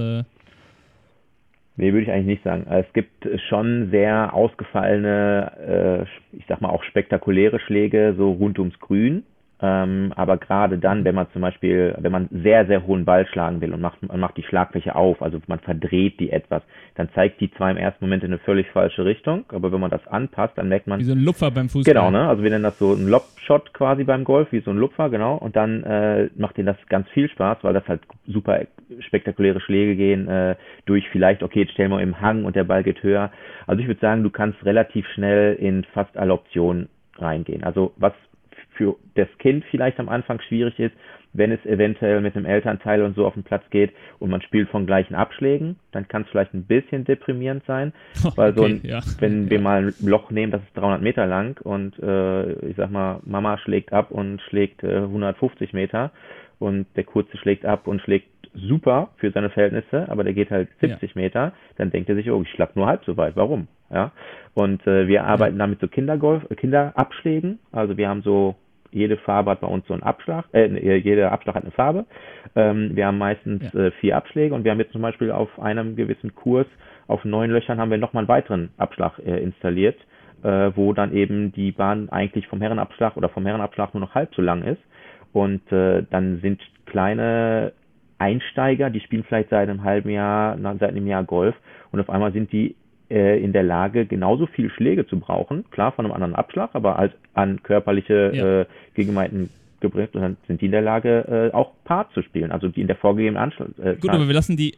[1.80, 2.66] Nee, würde ich eigentlich nicht sagen.
[2.68, 8.78] Es gibt schon sehr ausgefallene, äh, ich sag mal auch spektakuläre Schläge, so rund ums
[8.80, 9.22] Grün.
[9.62, 13.61] Ähm, aber gerade dann, wenn man zum Beispiel, wenn man sehr, sehr hohen Ball schlagen
[13.61, 16.62] will und macht, man macht die Schlagfläche auf, also man verdreht die etwas,
[16.94, 19.90] dann zeigt die zwar im ersten Moment in eine völlig falsche Richtung, aber wenn man
[19.90, 21.00] das anpasst, dann merkt man.
[21.00, 21.92] Wie so ein Lupfer beim Fußball.
[21.92, 22.26] Genau, ne?
[22.26, 25.36] Also wir nennen das so ein Lob-Shot quasi beim Golf, wie so ein Lupfer, genau.
[25.36, 28.61] Und dann äh, macht ihnen das ganz viel Spaß, weil das halt super
[29.00, 30.56] spektakuläre Schläge gehen, äh,
[30.86, 33.30] durch vielleicht, okay, jetzt stellen wir im Hang und der Ball geht höher.
[33.66, 36.88] Also ich würde sagen, du kannst relativ schnell in fast alle Optionen
[37.18, 37.62] reingehen.
[37.62, 38.14] Also was
[38.81, 40.95] für das Kind vielleicht am Anfang schwierig ist,
[41.35, 44.70] wenn es eventuell mit einem Elternteil und so auf den Platz geht und man spielt
[44.70, 47.93] von gleichen Abschlägen, dann kann es vielleicht ein bisschen deprimierend sein,
[48.37, 49.01] weil so ein, ja.
[49.18, 49.51] wenn ja.
[49.51, 53.20] wir mal ein Loch nehmen, das ist 300 Meter lang und äh, ich sag mal,
[53.24, 56.11] Mama schlägt ab und schlägt äh, 150 Meter
[56.59, 60.68] und der Kurze schlägt ab und schlägt super für seine Verhältnisse, aber der geht halt
[60.81, 61.20] 70 ja.
[61.20, 63.68] Meter, dann denkt er sich, oh, ich schlag nur halb so weit, warum?
[63.93, 64.12] Ja.
[64.55, 67.59] Und äh, wir arbeiten damit so Kindergolf, Kinderabschlägen.
[67.72, 68.57] Also wir haben so
[68.93, 72.07] jede Farbe hat bei uns so einen Abschlag, äh, jeder Abschlag hat eine Farbe.
[72.57, 73.86] Ähm, wir haben meistens ja.
[73.86, 76.66] äh, vier Abschläge und wir haben jetzt zum Beispiel auf einem gewissen Kurs,
[77.07, 79.99] auf neun Löchern haben wir nochmal einen weiteren Abschlag äh, installiert,
[80.43, 84.34] äh, wo dann eben die Bahn eigentlich vom Herrenabschlag oder vom Herrenabschlag nur noch halb
[84.34, 84.82] so lang ist.
[85.32, 87.72] Und äh, dann sind kleine
[88.18, 91.55] Einsteiger, die spielen vielleicht seit einem halben Jahr, seit einem Jahr Golf
[91.91, 92.76] und auf einmal sind die
[93.11, 96.98] äh, in der Lage, genauso viel Schläge zu brauchen, klar von einem anderen Abschlag, aber
[96.98, 98.61] als an körperliche ja.
[98.61, 99.50] äh, Gegenmeinten
[99.80, 102.86] gebracht, dann sind die in der Lage, äh, auch Part zu spielen, also die in
[102.86, 103.78] der vorgegebenen Anschluss.
[103.78, 104.76] Äh, Gut, aber wir lassen die,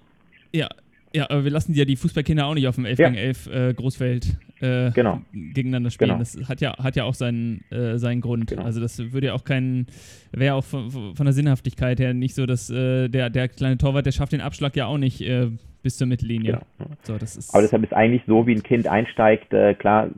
[0.52, 0.68] ja,
[1.14, 3.08] ja, aber wir lassen ja die Fußballkinder auch nicht auf dem 11 ja.
[3.08, 5.20] gegen 11 äh, Großfeld äh, genau.
[5.32, 6.10] gegeneinander spielen.
[6.10, 6.18] Genau.
[6.20, 8.50] Das hat ja, hat ja auch seinen, äh, seinen Grund.
[8.50, 8.62] Genau.
[8.62, 9.86] Also das würde ja auch keinen,
[10.32, 14.06] wäre auch von, von, der Sinnhaftigkeit her nicht so, dass äh, der, der kleine Torwart,
[14.06, 15.48] der schafft den Abschlag ja auch nicht äh,
[15.82, 16.60] bis zur Mittellinie.
[16.78, 16.90] Genau.
[17.02, 20.08] So, das ist aber deshalb ist eigentlich so, wie ein Kind einsteigt, äh, klar,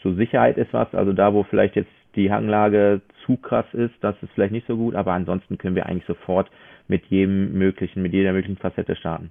[0.00, 4.16] zur Sicherheit ist was, also da, wo vielleicht jetzt die Hanglage zu krass ist, das
[4.22, 6.50] ist vielleicht nicht so gut, aber ansonsten können wir eigentlich sofort
[6.88, 9.30] mit jedem möglichen, mit jeder möglichen Facette starten.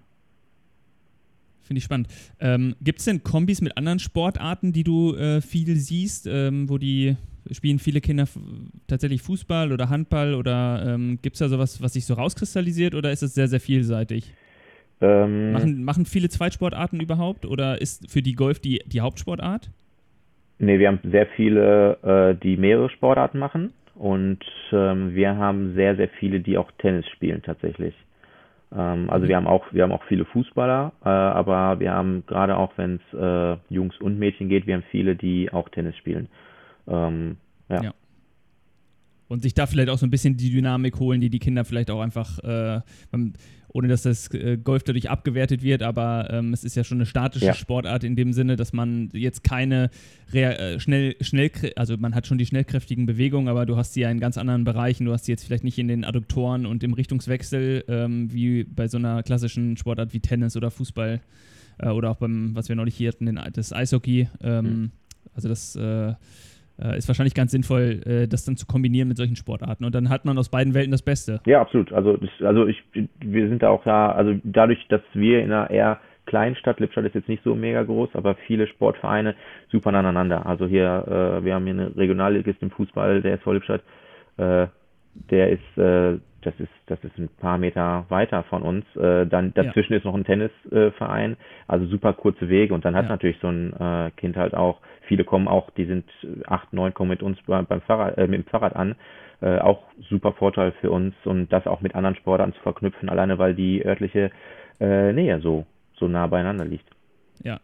[1.72, 2.10] Finde ich spannend.
[2.42, 6.78] Ähm, Gibt es denn Kombis mit anderen Sportarten, die du äh, viel siehst, ähm, wo
[6.78, 7.16] die
[7.50, 8.26] spielen viele Kinder
[8.88, 13.10] tatsächlich Fußball oder Handball oder ähm, gibt es da sowas, was sich so rauskristallisiert oder
[13.10, 14.34] ist es sehr, sehr vielseitig?
[15.00, 19.72] Ähm, machen, machen viele Zweitsportarten überhaupt oder ist für die Golf die, die Hauptsportart?
[20.60, 24.40] Nee, wir haben sehr viele, äh, die mehrere Sportarten machen und
[24.74, 27.94] ähm, wir haben sehr, sehr viele, die auch Tennis spielen tatsächlich.
[28.76, 32.58] Ähm, also wir haben auch, wir haben auch viele Fußballer, äh, aber wir haben gerade
[32.58, 36.30] auch, wenn es äh, Jungs und Mädchen geht, wir haben viele, die auch Tennis spielen.
[36.88, 37.38] Ähm,
[37.70, 37.84] ja.
[37.84, 37.94] ja.
[39.32, 41.90] Und sich da vielleicht auch so ein bisschen die Dynamik holen, die die Kinder vielleicht
[41.90, 42.82] auch einfach, äh,
[43.70, 47.06] ohne dass das äh, Golf dadurch abgewertet wird, aber ähm, es ist ja schon eine
[47.06, 47.54] statische ja.
[47.54, 49.90] Sportart in dem Sinne, dass man jetzt keine
[50.34, 54.12] äh, schnell, schnell, also man hat schon die schnellkräftigen Bewegungen, aber du hast sie ja
[54.12, 55.06] in ganz anderen Bereichen.
[55.06, 58.90] Du hast sie jetzt vielleicht nicht in den Adduktoren und im Richtungswechsel, ähm, wie bei
[58.90, 61.22] so einer klassischen Sportart wie Tennis oder Fußball
[61.78, 64.28] äh, oder auch beim, was wir neulich hier hatten, das Eishockey.
[64.44, 64.92] Ähm, mhm.
[65.34, 66.16] Also das äh,
[66.82, 69.86] äh, ist wahrscheinlich ganz sinnvoll, äh, das dann zu kombinieren mit solchen Sportarten.
[69.86, 71.42] Und dann hat man aus beiden Welten das Beste.
[71.46, 71.92] Ja, absolut.
[71.94, 72.82] Also, also ich,
[73.20, 77.06] wir sind da auch da, also dadurch, dass wir in einer eher kleinen Stadt, Lippstadt
[77.06, 79.36] ist jetzt nicht so mega groß, aber viele Sportvereine
[79.70, 80.46] super aneinander.
[80.46, 83.82] Also hier, äh, wir haben hier eine Regionalligist im Fußball, der ist vor Lippstadt,
[84.38, 84.68] äh,
[85.30, 88.86] der ist, äh, das ist, das ist ein paar Meter weiter von uns.
[88.96, 90.00] Äh, dann dazwischen ja.
[90.00, 93.10] ist noch ein Tennisverein, also super kurze Wege und dann hat ja.
[93.10, 96.06] natürlich so ein äh, Kind halt auch, viele kommen auch, die sind
[96.48, 98.96] acht, neun kommen mit uns beim, beim Fahrrad, äh, mit dem Fahrrad an.
[99.42, 103.40] Äh, auch super Vorteil für uns und das auch mit anderen Sportarten zu verknüpfen, alleine
[103.40, 104.30] weil die örtliche
[104.80, 106.88] äh, Nähe so, so nah beieinander liegt.
[107.44, 107.60] Ja,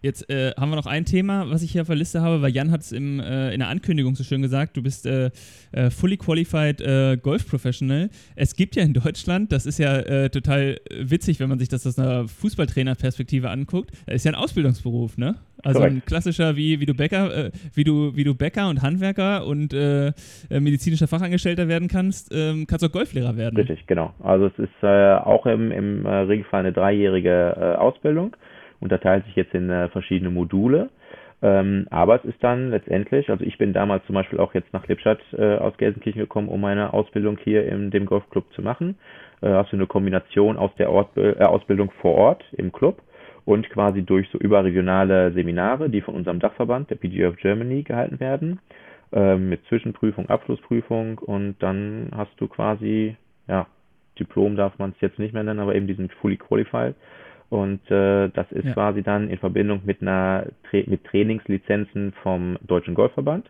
[0.00, 2.50] Jetzt äh, haben wir noch ein Thema, was ich hier auf der Liste habe, weil
[2.50, 5.30] Jan hat es äh, in der Ankündigung so schön gesagt, du bist äh,
[5.72, 8.08] äh fully qualified äh, Golf Professional.
[8.36, 11.84] Es gibt ja in Deutschland, das ist ja äh, total witzig, wenn man sich das
[11.84, 15.34] aus einer Fußballtrainerperspektive anguckt, ist ja ein Ausbildungsberuf, ne?
[15.64, 15.96] Also Correct.
[15.96, 19.74] ein klassischer, wie, wie du Bäcker, wie du, wie du Bäcker und Handwerker und
[20.50, 23.56] medizinischer Fachangestellter werden kannst, ähm, kannst du auch Golflehrer werden.
[23.56, 24.14] Richtig, genau.
[24.20, 28.36] Also es ist auch im, im Regelfall eine dreijährige Ausbildung
[28.80, 30.90] unterteilt sich jetzt in äh, verschiedene Module.
[31.40, 34.88] Ähm, aber es ist dann letztendlich, also ich bin damals zum Beispiel auch jetzt nach
[34.88, 38.98] Lippstadt äh, aus Gelsenkirchen gekommen, um meine Ausbildung hier in dem Golfclub zu machen.
[39.40, 43.02] Äh, hast du eine Kombination aus der Ort, äh, Ausbildung vor Ort im Club
[43.44, 48.18] und quasi durch so überregionale Seminare, die von unserem Dachverband, der PGA of Germany, gehalten
[48.18, 48.58] werden,
[49.12, 53.16] äh, mit Zwischenprüfung, Abschlussprüfung und dann hast du quasi,
[53.46, 53.66] ja,
[54.18, 56.96] Diplom darf man es jetzt nicht mehr nennen, aber eben diesen Fully Qualified
[57.50, 58.72] und äh, das ist ja.
[58.74, 63.48] quasi dann in Verbindung mit einer Tra mit Trainingslizenzen vom Deutschen Golfverband.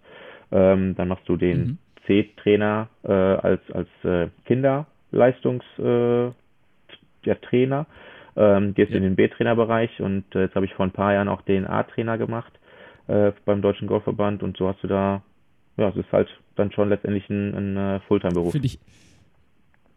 [0.52, 1.78] Ähm, dann machst du den mhm.
[2.06, 6.32] C-Trainer äh, als als äh, Kinderleistungstrainer.
[7.26, 7.86] Äh, Trainer.
[8.36, 8.96] ähm, gehst ja.
[8.96, 12.16] in den B-Trainerbereich und äh, jetzt habe ich vor ein paar Jahren auch den A-Trainer
[12.16, 12.52] gemacht
[13.08, 15.22] äh, beim Deutschen Golfverband und so hast du da,
[15.76, 18.52] ja, es ist halt dann schon letztendlich ein, ein äh, Fulltime-Beruf.
[18.52, 18.78] Finde ich,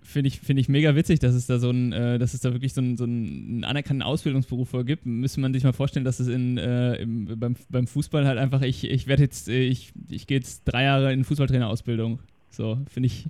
[0.04, 2.52] finde ich, find ich mega witzig, dass es da so ein, äh, dass es da
[2.54, 5.06] wirklich so, ein, so einen anerkannten Ausbildungsberuf gibt.
[5.06, 8.62] Müsste man sich mal vorstellen, dass es in, äh, im, beim, beim Fußball halt einfach,
[8.62, 12.20] ich, ich werde jetzt, äh, ich, ich gehe jetzt drei Jahre in Fußballtrainerausbildung.
[12.50, 13.28] So, finde ich,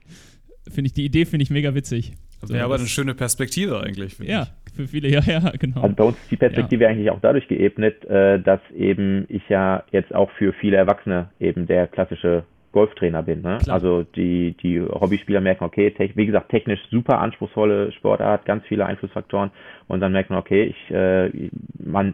[0.69, 2.13] finde ich, die Idee finde ich mega witzig.
[2.41, 4.73] So, wäre aber eine schöne Perspektive eigentlich, ja, ich.
[4.73, 5.81] für viele, ja, ja, genau.
[5.81, 6.89] Also bei uns ist die Perspektive ja.
[6.89, 11.67] eigentlich auch dadurch geebnet, äh, dass eben ich ja jetzt auch für viele Erwachsene eben
[11.67, 13.41] der klassische Golftrainer bin.
[13.41, 13.59] Ne?
[13.67, 19.51] Also die, die Hobbyspieler merken, okay, wie gesagt, technisch super anspruchsvolle Sportart, ganz viele Einflussfaktoren
[19.87, 22.13] und dann merkt man, okay, ich, äh, man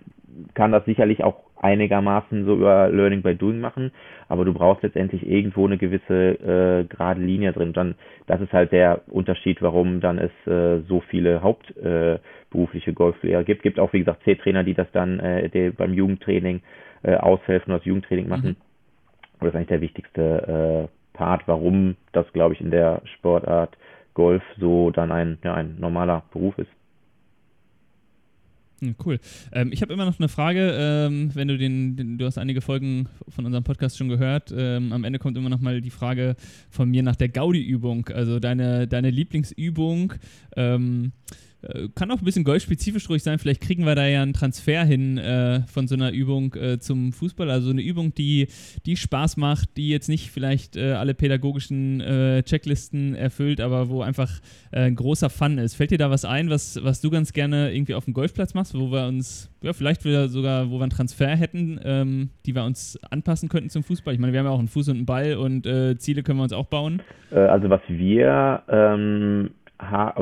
[0.53, 3.91] kann das sicherlich auch einigermaßen so über Learning by Doing machen,
[4.27, 7.73] aber du brauchst letztendlich irgendwo eine gewisse äh, gerade Linie drin.
[7.73, 7.95] Dann,
[8.27, 13.63] das ist halt der Unterschied, warum dann es äh, so viele hauptberufliche äh, Golflehrer gibt.
[13.63, 16.61] Gibt auch, wie gesagt, C-Trainer, die das dann äh, die beim Jugendtraining
[17.03, 18.49] äh, aushelfen oder das Jugendtraining machen.
[18.49, 18.66] Mhm
[19.39, 23.77] das ist eigentlich der wichtigste äh, Part, warum das, glaube ich, in der Sportart
[24.13, 26.69] Golf so dann ein, ja, ein normaler Beruf ist.
[28.81, 29.19] Hm, cool.
[29.51, 32.61] Ähm, ich habe immer noch eine Frage, ähm, wenn du den, den, du hast einige
[32.61, 34.53] Folgen von unserem Podcast schon gehört.
[34.55, 36.35] Ähm, am Ende kommt immer noch mal die Frage
[36.69, 40.13] von mir nach der Gaudi-Übung, also deine, deine Lieblingsübung.
[41.61, 43.39] Äh, kann auch ein bisschen golfspezifisch ruhig sein.
[43.39, 47.11] Vielleicht kriegen wir da ja einen Transfer hin äh, von so einer Übung äh, zum
[47.11, 47.49] Fußball.
[47.49, 48.47] Also eine Übung, die,
[48.85, 54.01] die Spaß macht, die jetzt nicht vielleicht äh, alle pädagogischen äh, Checklisten erfüllt, aber wo
[54.01, 54.39] einfach
[54.71, 55.75] äh, ein großer Fun ist.
[55.75, 58.77] Fällt dir da was ein, was, was du ganz gerne irgendwie auf dem Golfplatz machst,
[58.77, 62.63] wo wir uns, ja, vielleicht wieder sogar, wo wir einen Transfer hätten, ähm, die wir
[62.65, 64.13] uns anpassen könnten zum Fußball?
[64.13, 65.67] Ich meine, wir haben ja auch einen Fuß und einen Ball und
[65.99, 67.01] Ziele können wir uns auch bauen.
[67.31, 69.49] also was wir ähm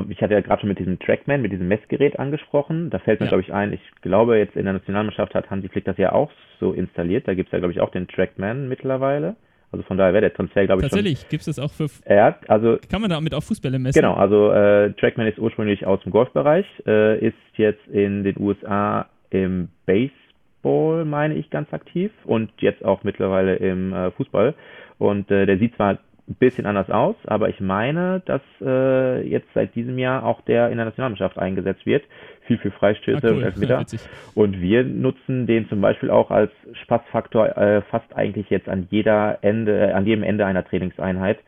[0.10, 2.90] ich hatte ja gerade schon mit diesem Trackman, mit diesem Messgerät angesprochen.
[2.90, 3.30] Da fällt mir, ja.
[3.30, 6.32] glaube ich, ein, ich glaube, jetzt in der Nationalmannschaft hat Hansi Flick das ja auch
[6.60, 7.28] so installiert.
[7.28, 9.36] Da gibt es ja, glaube ich, auch den Trackman mittlerweile.
[9.72, 11.88] Also von daher wäre der Transfer, glaube ich, Tatsächlich, gibt es das auch für.
[12.08, 12.78] Ja, also.
[12.90, 14.00] Kann man damit auch Fußbälle messen?
[14.00, 19.08] Genau, also äh, Trackman ist ursprünglich aus dem Golfbereich, äh, ist jetzt in den USA
[19.32, 24.54] im Baseball, meine ich, ganz aktiv und jetzt auch mittlerweile im äh, Fußball.
[24.98, 25.98] Und äh, der sieht zwar
[26.28, 30.70] ein bisschen anders aus, aber ich meine, dass äh, jetzt seit diesem Jahr auch der
[30.70, 32.04] in der Nationalmannschaft eingesetzt wird.
[32.48, 33.38] Viel für Freistöße ah, cool.
[33.38, 33.86] und Elfmeter.
[34.34, 36.52] und wir nutzen den zum Beispiel auch als
[36.84, 41.40] Spaßfaktor äh, fast eigentlich jetzt an jeder Ende, äh, an jedem Ende einer Trainingseinheit,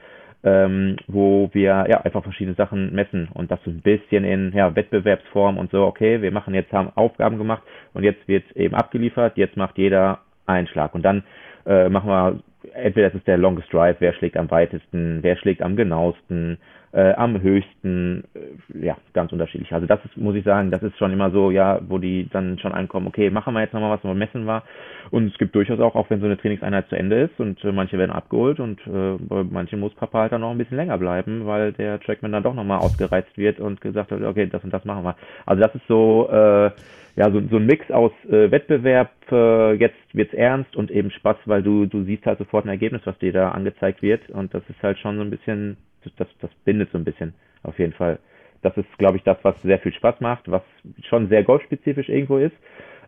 [0.43, 4.75] ähm, wo wir ja einfach verschiedene Sachen messen und das so ein bisschen in ja,
[4.75, 7.63] Wettbewerbsform und so, okay, wir machen jetzt, haben Aufgaben gemacht
[7.93, 11.23] und jetzt wird eben abgeliefert, jetzt macht jeder einen Schlag und dann
[11.65, 12.39] äh, machen wir
[12.73, 16.57] entweder das ist der Longest Drive, wer schlägt am weitesten, wer schlägt am genauesten,
[16.91, 19.71] äh, am höchsten, äh, ja, ganz unterschiedlich.
[19.73, 22.57] Also das ist, muss ich sagen, das ist schon immer so, ja, wo die dann
[22.59, 24.63] schon ankommen, okay, machen wir jetzt nochmal was, wo messen war.
[25.11, 27.71] Und es gibt durchaus auch, auch wenn so eine Trainingseinheit zu Ende ist und äh,
[27.71, 30.97] manche werden abgeholt und äh, bei manchen muss Papa halt dann noch ein bisschen länger
[30.97, 34.73] bleiben, weil der Trackman dann doch nochmal ausgereizt wird und gesagt hat, okay, das und
[34.73, 35.15] das machen wir.
[35.45, 36.71] Also das ist so, äh,
[37.17, 41.37] ja, so, so ein Mix aus äh, Wettbewerb, äh, jetzt wird's ernst und eben Spaß,
[41.45, 44.29] weil du, du siehst halt sofort ein Ergebnis, was dir da angezeigt wird.
[44.29, 45.77] Und das ist halt schon so ein bisschen,
[46.15, 47.33] das, das, bindet so ein bisschen,
[47.63, 48.19] auf jeden Fall.
[48.61, 50.63] Das ist, glaube ich, das, was sehr viel Spaß macht, was
[51.09, 52.55] schon sehr golfspezifisch irgendwo ist.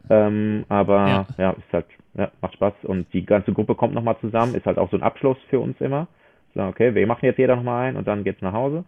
[0.09, 1.27] Ähm, aber ja.
[1.37, 1.85] ja, ist halt,
[2.15, 2.73] ja, macht Spaß.
[2.83, 5.79] Und die ganze Gruppe kommt nochmal zusammen, ist halt auch so ein Abschluss für uns
[5.81, 6.07] immer.
[6.55, 8.83] So, okay, wir machen jetzt jeder nochmal ein und dann geht's nach Hause.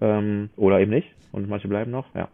[0.00, 1.08] Ähm, oder eben nicht.
[1.32, 2.28] Und manche bleiben noch, ja.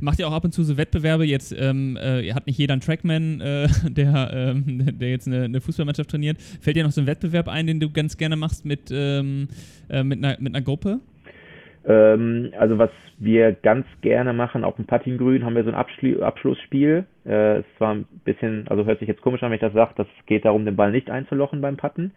[0.00, 1.24] Macht ja auch ab und zu so Wettbewerbe.
[1.24, 5.60] Jetzt ähm, äh, hat nicht jeder einen Trackman, äh, der, ähm, der jetzt eine, eine,
[5.60, 6.40] Fußballmannschaft trainiert.
[6.60, 9.48] Fällt dir noch so ein Wettbewerb ein, den du ganz gerne machst mit, ähm,
[9.88, 11.00] äh, mit, einer, mit einer Gruppe?
[11.84, 16.20] Ähm, also was wir ganz gerne machen, auf dem Puttinggrün haben wir so ein Abschli
[16.20, 17.04] Abschlussspiel.
[17.24, 19.94] Äh, es war ein bisschen, also hört sich jetzt komisch an, wenn ich das sage,
[19.96, 22.12] das geht darum, den Ball nicht einzulochen beim Putten.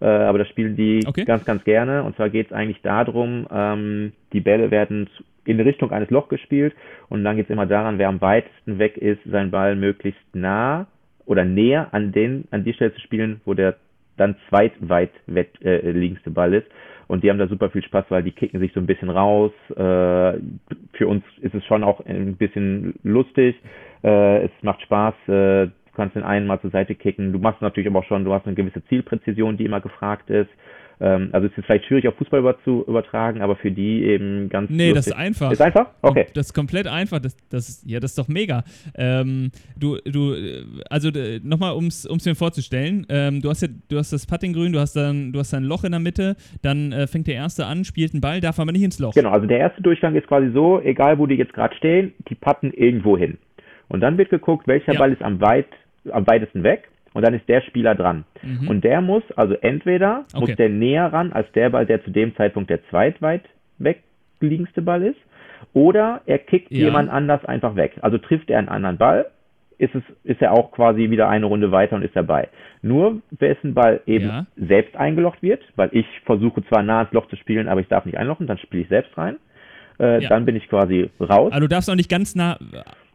[0.00, 1.24] Äh, aber das spielen die Okay.
[1.24, 2.02] ganz, ganz gerne.
[2.02, 5.08] Und zwar geht es eigentlich darum, ähm, die Bälle werden
[5.44, 6.74] in Richtung eines Loch gespielt
[7.08, 10.86] und dann geht es immer daran, wer am weitesten weg ist, seinen Ball möglichst nah
[11.24, 13.76] oder näher an den, an die Stelle zu spielen, wo der
[14.16, 16.66] dann zweitweit wett, äh, liegendste Ball ist.
[17.08, 19.52] Und die haben da super viel Spaß, weil die kicken sich so ein bisschen raus.
[19.70, 20.40] Äh,
[20.94, 23.54] für uns ist es schon auch ein bisschen lustig.
[24.02, 25.14] Äh, es macht Spaß.
[25.28, 27.32] Äh, kannst den einen mal zur Seite kicken.
[27.32, 30.50] Du machst natürlich aber auch schon, du hast eine gewisse Zielpräzision, die immer gefragt ist.
[30.98, 34.48] Ähm, also es ist vielleicht schwierig auf Fußball über zu übertragen, aber für die eben
[34.48, 35.12] ganz Nee, das lustig.
[35.12, 35.50] ist einfach.
[35.52, 35.86] Ist einfach?
[36.00, 36.26] Okay.
[36.32, 37.18] Das ist komplett einfach.
[37.18, 38.64] Das, das, ja, das ist doch mega.
[38.96, 40.34] Ähm, du, du,
[40.88, 41.10] also
[41.42, 44.94] nochmal, um es mir vorzustellen, ähm, du hast ja, du hast das Puttinggrün, du hast
[44.96, 48.14] dann, du hast ein Loch in der Mitte, dann äh, fängt der Erste an, spielt
[48.14, 49.12] einen Ball, darf aber nicht ins Loch.
[49.12, 52.34] Genau, also der erste Durchgang ist quasi so, egal wo die jetzt gerade stehen, die
[52.34, 53.36] patten irgendwo hin.
[53.88, 54.98] Und dann wird geguckt, welcher Ja.
[54.98, 55.68] Ball ist am, weit,
[56.12, 58.24] am weitesten weg und dann ist der Spieler dran.
[58.68, 60.24] Und der muss, also entweder Mhm.
[60.34, 60.40] Okay.
[60.40, 63.42] muss der näher ran als der Ball, der zu dem Zeitpunkt der zweitweit
[63.78, 65.18] wegliegendste Ball ist,
[65.72, 66.86] oder er kickt Ja.
[66.86, 67.92] jemand anders einfach weg.
[68.02, 69.26] Also trifft er einen anderen Ball,
[69.78, 72.48] ist, es, ist er auch quasi wieder eine Runde weiter und ist dabei.
[72.82, 74.46] Nur wessen Ball eben Ja.
[74.56, 78.06] selbst eingelocht wird, weil ich versuche zwar nah ins Loch zu spielen, aber ich darf
[78.06, 79.36] nicht einlochen, dann spiele ich selbst rein.
[79.98, 80.28] Äh, Ja.
[80.28, 81.52] Dann bin ich quasi raus.
[81.52, 82.58] Also du darfst auch nicht ganz nah,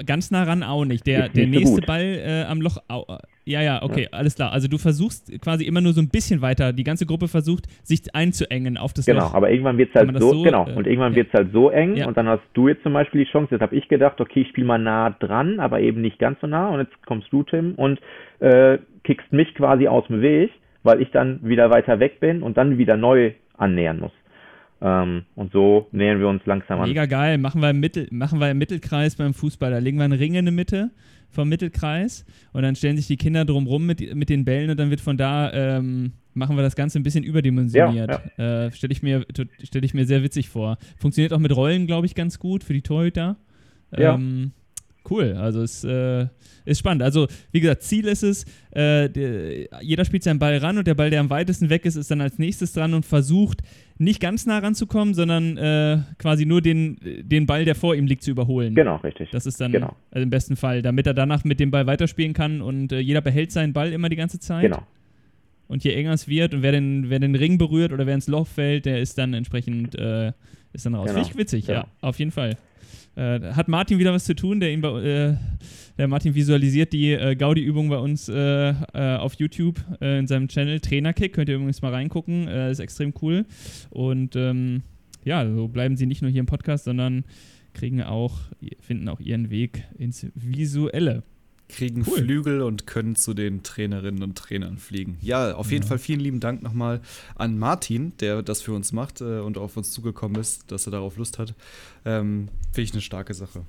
[0.06, 1.06] ganz nah ran, auch nicht.
[1.08, 1.86] Der, der nicht so nächste gut.
[1.88, 3.06] Ball äh, am Loch, au,
[3.46, 4.52] ja, ja, okay, alles klar.
[4.52, 8.14] Also du versuchst quasi immer nur so ein bisschen weiter, die ganze Gruppe versucht, sich
[8.14, 9.34] einzuengen auf das Genau, Loch.
[9.34, 11.18] aber irgendwann wird es halt so, so, genau, äh, und irgendwann ja.
[11.18, 12.08] wird es halt so eng Ja.
[12.08, 14.50] und dann hast du jetzt zum Beispiel die Chance, jetzt habe ich gedacht, okay, ich
[14.50, 17.74] spiele mal nah dran, aber eben nicht ganz so nah und jetzt kommst du, Tim,
[17.76, 18.00] und
[18.40, 20.52] äh, kickst mich quasi aus dem Weg,
[20.84, 24.12] weil ich dann wieder weiter weg bin und dann wieder neu annähern muss.
[24.82, 26.90] Ähm, und so nähern wir uns langsam an.
[26.90, 27.38] Mega geil.
[27.38, 29.70] Machen wir, im Mittel, machen wir im Mittelkreis beim Fußball.
[29.72, 30.90] Da legen wir einen Ring in die Mitte
[31.30, 34.90] vom Mittelkreis und dann stellen sich die Kinder drumrum mit, mit den Bällen und dann
[34.90, 38.10] wird von da, ähm, machen wir das Ganze ein bisschen überdimensioniert.
[38.38, 39.26] Äh, Stelle ich, mir-
[39.64, 40.78] stell ich mir sehr witzig vor.
[40.98, 43.38] Funktioniert auch mit Rollen, glaube ich, ganz gut für die Torhüter.
[43.96, 44.16] Ja.
[44.16, 44.52] Ähm,
[45.10, 46.28] cool, also es äh,
[46.66, 47.04] ist spannend.
[47.04, 50.94] Also, wie gesagt, Ziel ist es, äh, der, jeder spielt seinen Ball ran und der
[50.96, 53.62] Ball, der am weitesten weg ist, ist dann als nächstes dran und versucht,
[53.98, 58.24] nicht ganz nah ranzukommen, sondern äh, quasi nur den, den Ball, der vor ihm liegt,
[58.24, 58.74] zu überholen.
[58.76, 59.30] Genau, richtig.
[59.32, 59.96] Das ist dann Genau.
[60.12, 63.22] also im besten Fall, damit er danach mit dem Ball weiterspielen kann und äh, jeder
[63.22, 64.64] behält seinen Ball immer die ganze Zeit.
[64.64, 64.82] Genau.
[65.68, 68.28] Und je enger es wird und wer den, wer den Ring berührt oder wer ins
[68.28, 70.34] Loch fällt, der ist dann entsprechend äh,
[70.74, 71.08] ist dann raus.
[71.08, 71.20] Genau.
[71.20, 71.80] Finde ich witzig, Genau.
[71.82, 72.58] ja, auf jeden Fall.
[73.16, 75.36] Äh, hat Martin wieder was zu tun, der ihn bei, äh,
[75.98, 80.48] der Martin visualisiert die äh, Gaudi-Übung bei uns äh, äh, auf YouTube äh, in seinem
[80.48, 81.34] Channel Trainerkick.
[81.34, 83.46] Könnt ihr übrigens mal reingucken, ist extrem cool.
[83.90, 84.84] Und ähm,
[85.24, 87.26] ja, so bleiben sie nicht nur hier im Podcast, sondern
[87.74, 88.40] kriegen auch,
[88.82, 91.24] finden auch ihren Weg ins Visuelle.
[91.72, 92.20] Kriegen Cool.
[92.20, 95.18] Flügel und können zu den Trainerinnen und Trainern fliegen.
[95.22, 95.90] Ja, auf jeden Ja.
[95.90, 97.02] Fall vielen lieben Dank nochmal
[97.36, 100.92] an Martin, der das für uns macht äh, und auf uns zugekommen ist, dass er
[100.92, 101.54] darauf Lust hat.
[102.06, 103.66] Ähm, Finde ich eine starke Sache.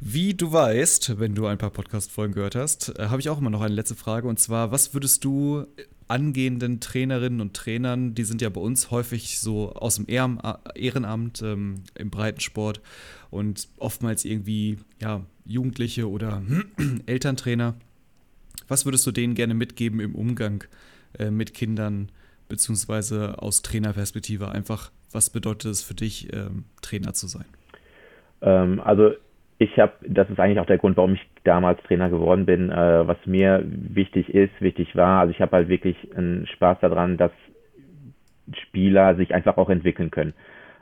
[0.00, 3.50] Wie du weißt, wenn du ein paar Podcast-Folgen gehört hast, äh, habe ich auch immer
[3.50, 5.66] noch eine letzte Frage und zwar: Was würdest du
[6.08, 10.40] angehenden Trainerinnen und Trainern, die sind ja bei uns häufig so aus dem Ehren
[10.74, 12.80] Ehrenamt ähm, im Breitensport
[13.30, 16.42] und oftmals irgendwie ja, Jugendliche oder
[17.06, 17.74] Elterntrainer,
[18.68, 20.64] was würdest du denen gerne mitgeben im Umgang
[21.18, 22.10] äh, mit Kindern,
[22.48, 27.46] beziehungsweise aus Trainerperspektive einfach, was bedeutet es für dich, ähm, Trainer zu sein?
[28.40, 29.12] Ähm, also
[29.58, 33.08] ich habe, das ist eigentlich auch der Grund, warum ich damals Trainer geworden bin, äh,
[33.08, 35.20] was mir wichtig ist, wichtig war.
[35.20, 37.32] Also ich habe halt wirklich einen Spaß daran, dass
[38.52, 40.34] Spieler sich einfach auch entwickeln können.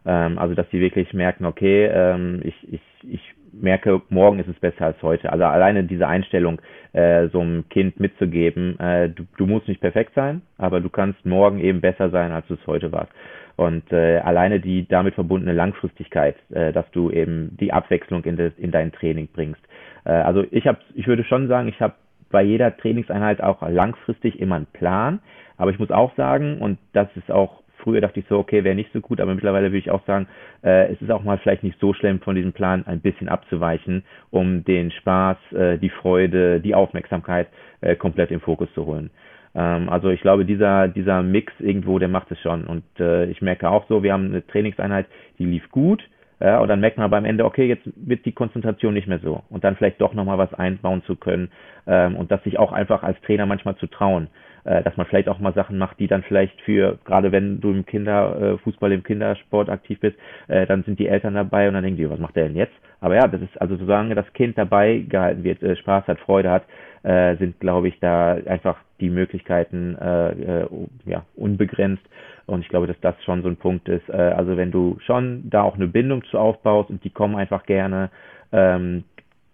[0.05, 4.59] Ähm, also dass sie wirklich merken, okay, ähm, ich, ich, ich merke, morgen ist es
[4.61, 5.33] besser als heute.
[5.33, 6.61] Also alleine diese Einstellung,
[6.93, 11.25] äh, so einem Kind mitzugeben, äh, du, du musst nicht perfekt sein, aber du kannst
[11.25, 13.13] morgen eben besser sein, als du es heute warst.
[13.57, 18.53] Und äh, alleine die damit verbundene Langfristigkeit, äh, dass du eben die Abwechslung in, das,
[18.59, 19.61] in dein Training bringst.
[20.07, 21.95] Äh, also ich habe, ich würde schon sagen, ich habe
[22.31, 25.21] bei jeder Trainingseinheit auch langfristig immer einen Plan.
[25.59, 28.75] Aber ich muss auch sagen, und das ist auch früher dachte ich so, okay, wäre
[28.75, 30.27] nicht so gut, aber mittlerweile würde ich auch sagen,
[30.65, 34.03] äh, es ist auch mal vielleicht nicht so schlimm, von diesem Plan ein bisschen abzuweichen,
[34.31, 37.47] um den Spaß, äh, die Freude, die Aufmerksamkeit
[37.83, 39.11] äh, komplett im Fokus zu holen.
[39.55, 42.65] Ähm, also ich glaube, dieser, dieser Mix irgendwo, der macht es schon.
[42.67, 45.07] Und äh, ich merke auch so, wir haben eine Trainingseinheit,
[45.39, 46.03] die lief gut.
[46.41, 49.21] Ja, und dann merkt man aber am Ende, okay, jetzt wird die Konzentration nicht mehr
[49.21, 49.43] so.
[49.49, 51.51] Und dann vielleicht doch nochmal was einbauen zu können
[51.87, 54.29] ähm, und das sich auch einfach als Trainer manchmal zu trauen.
[54.67, 57.71] äh, dass man vielleicht auch mal Sachen macht, die dann vielleicht für, gerade wenn du
[57.71, 60.17] im Kinderfußball, im Kindersport aktiv bist,
[60.49, 62.75] äh, dann sind die Eltern dabei und dann denken die, was macht der denn jetzt?
[63.01, 66.51] Aber ja, das ist also solange das Kind dabei gehalten wird, äh, Spaß hat, Freude
[66.51, 66.65] hat,
[67.07, 70.67] äh, sind, glaube ich, da einfach die Möglichkeiten äh, äh,
[71.05, 72.03] ja, unbegrenzt.
[72.47, 74.09] Und ich glaube, dass das schon so ein Punkt ist.
[74.09, 77.65] Äh, also wenn du schon da auch eine Bindung zu aufbaust und die kommen einfach
[77.67, 78.11] gerne,
[78.53, 79.05] ähm,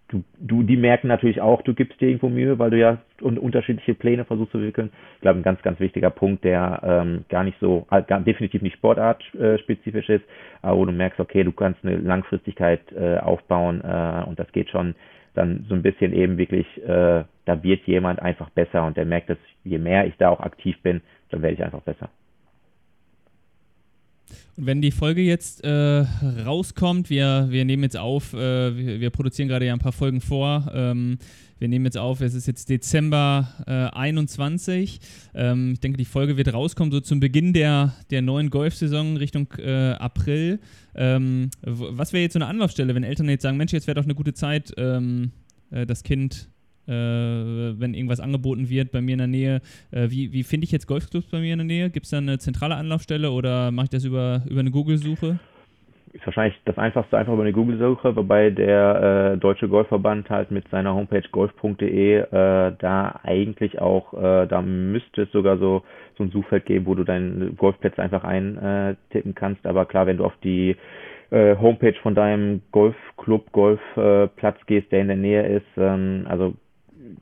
[0.07, 3.37] du, du, die merken natürlich auch, du gibst dir irgendwo Mühe, weil du ja un
[3.37, 4.91] unterschiedliche Pläne versuchst zu entwickeln.
[5.15, 8.61] Ich glaube, ein ganz, ganz wichtiger Punkt, der ähm, gar nicht so, äh, gar, definitiv
[8.61, 10.25] nicht sportartspezifisch ist,
[10.61, 14.69] aber wo du merkst, okay, du kannst eine Langfristigkeit äh, aufbauen äh, und das geht
[14.69, 14.95] schon
[15.33, 19.29] dann so ein bisschen eben wirklich, äh, da wird jemand einfach besser und der merkt,
[19.29, 22.09] dass je mehr ich da auch aktiv bin, dann werde ich einfach besser.
[24.55, 26.05] Wenn die Folge jetzt äh,
[26.45, 30.21] rauskommt, wir, wir nehmen jetzt auf, äh, wir, wir, produzieren gerade ja ein paar Folgen
[30.21, 30.71] vor.
[30.75, 31.17] Ähm,
[31.57, 34.99] wir nehmen jetzt auf, es ist jetzt Dezember äh, 21.
[35.33, 39.47] Ähm, ich denke, die Folge wird rauskommen, so zum Beginn der, der neuen Golfsaison Richtung
[39.57, 40.59] äh, April.
[40.93, 44.03] Ähm, was wäre jetzt so eine Anlaufstelle, wenn Eltern jetzt sagen, Mensch, jetzt wäre doch
[44.03, 45.31] eine gute Zeit, ähm,
[45.71, 46.49] äh, das Kind
[46.91, 49.61] wenn irgendwas angeboten wird bei mir in der Nähe.
[49.91, 51.89] Äh, wie wie finde ich jetzt Golfclubs bei mir in der Nähe?
[51.89, 55.39] Gibt es da eine zentrale Anlaufstelle oder mache ich das über, über eine Google-Suche?
[56.13, 60.67] Ist wahrscheinlich das einfachste einfach über eine Google-Suche, wobei der äh, Deutsche Golfverband halt mit
[60.69, 62.25] seiner Homepage golf.de äh,
[62.77, 65.81] da eigentlich auch, äh, da müsste es sogar so,
[66.15, 69.65] so ein Suchfeld geben, wo du deine Golfplätze einfach eintippen kannst.
[69.65, 70.75] Aber klar, wenn du auf die
[71.31, 76.53] äh, Homepage von deinem Golfclub, Golfplatz gehst, der in der Nähe ist, ähm, also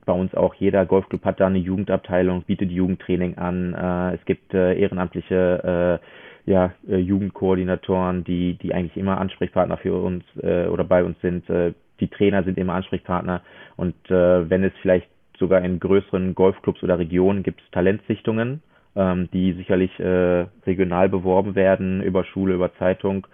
[0.04, 3.74] bei uns auch jeder Golfclub hat da eine Jugendabteilung, bietet Jugendtraining an.
[3.74, 9.94] Äh, es gibt äh, ehrenamtliche äh, ja, äh, Jugendkoordinatoren, die, die eigentlich immer Ansprechpartner für
[9.94, 11.48] uns äh, oder bei uns sind.
[11.48, 13.42] Äh, die Trainer sind immer Ansprechpartner.
[13.76, 18.62] Und äh, wenn es vielleicht sogar in größeren Golfclubs oder Regionen gibt es Talentsichtungen,
[18.96, 23.26] ähm, die sicherlich äh, regional beworben werden über Schule, über Zeitung.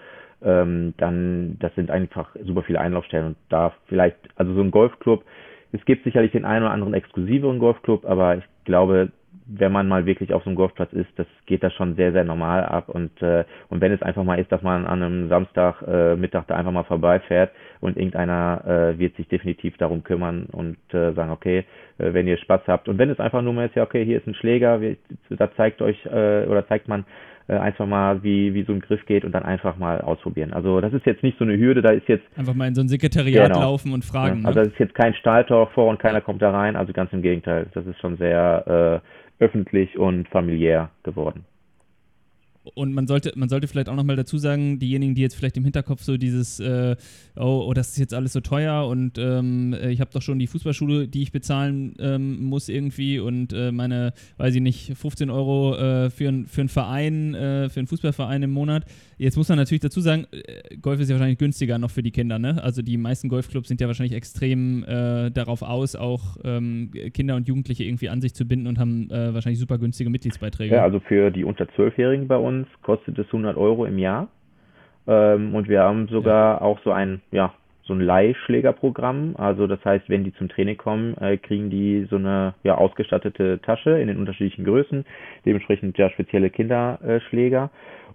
[0.43, 5.25] Ähm, dann, das sind einfach super viele Einlaufstellen und da vielleicht, also so ein Golfclub
[5.73, 9.11] es gibt sicherlich den einen oder anderen exklusiveren Golfclub, aber ich glaube,
[9.49, 12.25] wenn man mal wirklich auf so einem Golfplatz ist, das geht da schon sehr, sehr
[12.25, 12.91] normal ab.
[12.91, 16.47] Und, äh, und wenn es einfach mal ist, dass man an einem Samstag äh, Mittag
[16.49, 17.51] da einfach mal vorbeifährt
[17.81, 21.65] und irgendeiner äh, wird sich definitiv darum kümmern und äh, sagen, okay,
[21.97, 22.89] äh, wenn ihr Spaß habt.
[22.89, 24.81] Und wenn es einfach nur mal ist, ja, okay, hier ist ein Schläger,
[25.31, 27.07] da zeigt euch äh, oder zeigt man
[27.49, 30.53] äh, einfach mal, wie, wie so ein Griff geht und dann einfach mal ausprobieren.
[30.53, 32.25] Also das ist jetzt nicht so eine Hürde, da ist jetzt...
[32.37, 33.61] Einfach mal in so ein Sekretariat genau.
[33.61, 34.43] laufen und fragen.
[34.43, 37.13] Ja, also das ist jetzt kein Stahltor vor und keiner kommt da rein, also ganz
[37.13, 37.67] im Gegenteil.
[37.75, 39.03] Das ist schon sehr
[39.41, 41.45] äh, öffentlich und familiär geworden.
[42.75, 45.65] Und man sollte, man sollte vielleicht auch nochmal dazu sagen, diejenigen, die jetzt vielleicht im
[45.65, 46.97] Hinterkopf so dieses, äh,
[47.37, 50.39] oh, oh, das ist jetzt alles so teuer und ähm, äh, ich habe doch schon
[50.39, 55.31] die Fußballschule, die ich bezahlen ähm, muss irgendwie und äh, meine, weiß ich nicht, 15
[55.31, 58.85] Euro äh, für, für einen Verein, äh, für einen Fußballverein im Monat.
[59.19, 62.11] Jetzt muss man natürlich dazu sagen, äh, Golf ist ja wahrscheinlich günstiger noch für die
[62.11, 62.63] Kinder, ne?
[62.63, 67.85] Also die meisten Golfclubs sind ja wahrscheinlich extrem darauf aus, auch ähm, Kinder und Jugendliche
[67.85, 70.75] irgendwie an sich zu binden und haben wahrscheinlich super günstige Mitgliedsbeiträge.
[70.75, 74.29] Ja, also für die unter 12-Jährigen bei uns kostet es 100 Euro im Jahr.
[75.09, 76.61] Ähm, und wir haben sogar ja.
[76.61, 77.53] auch so ein, ja,
[77.83, 79.35] so ein Leihschlägerprogramm.
[79.37, 83.61] Also das heißt, wenn die zum Training kommen, äh, kriegen die so eine ja, ausgestattete
[83.63, 85.07] Tasche in den unterschiedlichen Größen,
[85.47, 87.71] dementsprechend ja spezielle Kinderschläger.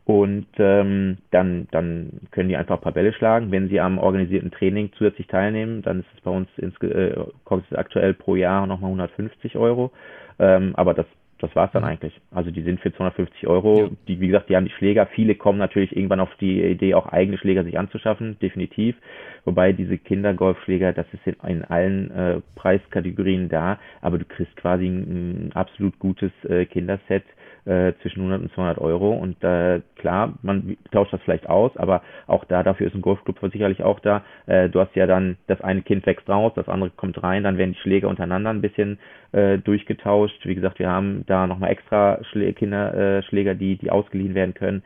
[0.06, 3.51] Und ähm, dann, dann können die einfach ein paar Bälle schlagen.
[3.51, 7.72] Wenn sie am organisierten Training zusätzlich teilnehmen, dann ist es bei uns ins, äh, kostet
[7.72, 9.91] es aktuell pro Jahr nochmal 150 Euro.
[10.39, 11.06] Ähm, aber das
[11.43, 11.89] das war es dann mhm.
[11.89, 12.22] eigentlich.
[12.32, 13.82] Also die sind für 250 Euro.
[13.82, 13.89] Ja.
[14.08, 15.08] Die, wie gesagt, die haben die Schläger.
[15.08, 18.95] Viele kommen natürlich irgendwann auf die Idee, auch eigene Schläger sich anzuschaffen, definitiv.
[19.43, 24.86] Wobei diese Kindergolfschläger, das ist in, in allen äh, Preiskategorien da, aber du kriegst quasi
[24.86, 27.26] ein, ein absolut gutes äh, Kinderset
[27.66, 29.14] äh, zwischen 100 und 200 Euro.
[29.14, 33.39] Und äh, klar, man tauscht das vielleicht aus, aber auch da, dafür ist ein Golfclub
[33.51, 34.24] sicherlich auch da.
[34.45, 37.57] Äh, du hast ja dann, das eine Kind wächst raus, das andere kommt rein, dann
[37.57, 38.99] werden die Schläger untereinander ein bisschen
[39.32, 40.45] äh, durchgetauscht.
[40.45, 44.84] Wie gesagt, wir haben da nochmal extra Schlä Kinderschläger, äh, die, die ausgeliehen werden können.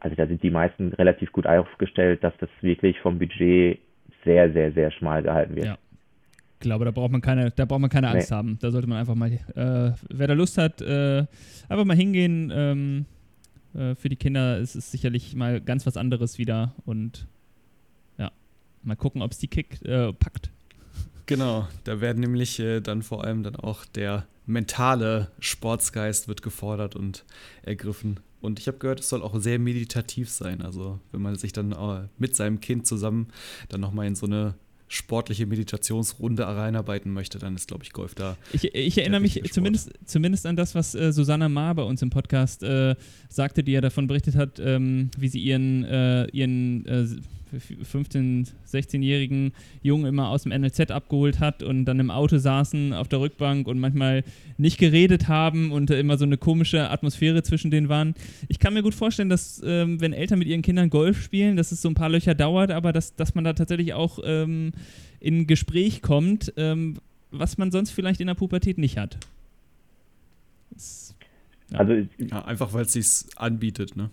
[0.00, 3.80] Also da sind die meisten relativ gut aufgestellt, dass das wirklich vom Budget
[4.24, 5.66] sehr, sehr, sehr schmal gehalten wird.
[5.66, 5.78] Ja.
[6.58, 8.36] Ich glaube, da braucht man keine, da braucht man keine Angst nee.
[8.36, 8.58] haben.
[8.60, 11.24] Da sollte man einfach mal, äh, wer da Lust hat, äh,
[11.68, 12.50] einfach mal hingehen.
[12.52, 13.06] Ähm,
[13.74, 17.28] äh, für die Kinder ist es sicherlich mal ganz was anderes wieder und
[18.18, 18.32] ja,
[18.82, 20.50] mal gucken, ob es die Kick äh, packt.
[21.26, 26.96] Genau, da werden nämlich äh, dann vor allem dann auch der mentale Sportsgeist wird gefordert
[26.96, 27.24] und
[27.62, 28.18] ergriffen.
[28.40, 30.60] Und ich habe gehört, es soll auch sehr meditativ sein.
[30.60, 33.28] Also wenn man sich dann äh, mit seinem Kind zusammen
[33.68, 34.54] dann nochmal in so eine
[34.88, 38.36] sportliche Meditationsrunde reinarbeiten möchte, dann ist, glaube ich, Golf da.
[38.52, 42.10] Ich, ich erinnere mich zumindest, zumindest an das, was äh, Susanna Maar bei uns im
[42.10, 42.94] Podcast äh,
[43.28, 46.86] sagte, die ja davon berichtet hat, ähm, wie sie ihren, äh, ihren
[47.52, 53.08] 15-, 16-jährigen Jungen immer aus dem NLZ abgeholt hat und dann im Auto saßen auf
[53.08, 54.24] der Rückbank und manchmal
[54.56, 58.14] nicht geredet haben und immer so eine komische Atmosphäre zwischen denen waren.
[58.48, 61.72] Ich kann mir gut vorstellen, dass ähm, wenn Eltern mit ihren Kindern Golf spielen, dass
[61.72, 64.72] es so ein paar Löcher dauert, aber dass, dass man da tatsächlich auch ähm,
[65.20, 66.96] in Gespräch kommt, ähm,
[67.30, 69.16] was man sonst vielleicht in der Pubertät nicht hat.
[70.70, 71.14] Das,
[71.70, 71.78] ja.
[71.78, 74.10] Also ja, einfach weil es sich anbietet, ne?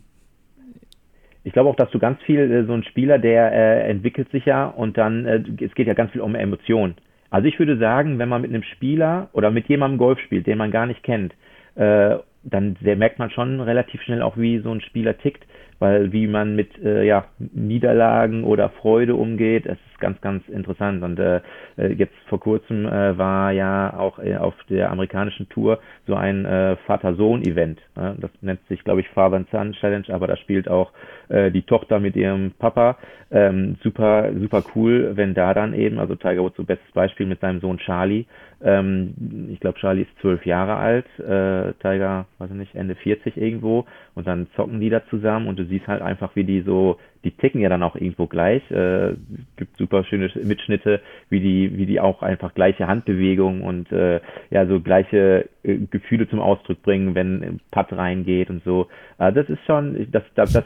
[1.45, 4.45] Ich glaube auch, dass du ganz viel, äh, so ein Spieler, der äh, entwickelt sich
[4.45, 6.95] ja und dann, äh, es geht ja ganz viel um Emotionen.
[7.29, 10.57] Also ich würde sagen, wenn man mit einem Spieler oder mit jemandem Golf spielt, den
[10.57, 11.33] man gar nicht kennt,
[11.75, 15.45] äh, dann merkt man schon relativ schnell auch, wie so ein Spieler tickt
[15.79, 21.03] weil wie man mit äh, ja, Niederlagen oder Freude umgeht, ist ganz, ganz interessant.
[21.03, 21.41] Und äh,
[21.77, 26.45] äh, jetzt vor kurzem äh, war ja auch äh, auf der amerikanischen Tour so ein
[26.45, 27.79] äh, Vater-Sohn-Event.
[27.95, 30.91] Äh, das nennt sich, glaube ich, Father and Son Challenge, aber da spielt auch
[31.29, 32.97] äh, die Tochter mit ihrem Papa.
[33.31, 37.41] Ähm, super, super cool, wenn da dann eben, also Tiger Woods so bestes Beispiel mit
[37.41, 38.25] seinem Sohn Charlie.
[38.63, 43.37] Ähm, ich glaube, Charlie ist zwölf Jahre alt, äh, Tiger, weiß ich nicht, Ende 40
[43.37, 43.85] irgendwo.
[44.13, 47.31] Und dann zocken die da zusammen und du siehst halt einfach, wie die so, die
[47.31, 48.61] ticken ja dann auch irgendwo gleich.
[48.71, 49.15] Äh,
[49.57, 54.21] gibt super schöne Mitschnitte, wie die, wie die auch einfach gleiche Handbewegungen und äh,
[54.51, 58.87] ja so gleiche äh, Gefühle zum Ausdruck bringen, wenn ein Putt reingeht und so.
[59.17, 60.63] Äh, das ist schon, das, das, das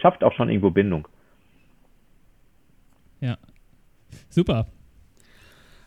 [0.00, 1.06] schafft auch schon irgendwo Bindung.
[3.20, 3.38] Ja.
[4.28, 4.66] Super.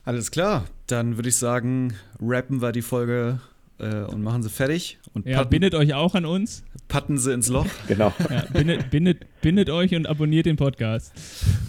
[0.06, 3.40] Alles klar, dann würde ich sagen, rappen wir die Folge
[3.84, 5.00] äh, und machen sie fertig.
[5.14, 6.64] Und ja, bindet euch auch an uns.
[6.88, 7.66] Patten sie ins Loch.
[7.88, 8.14] Genau.
[8.30, 11.12] Ja, bindet, bindet, bindet euch und abonniert den Podcast.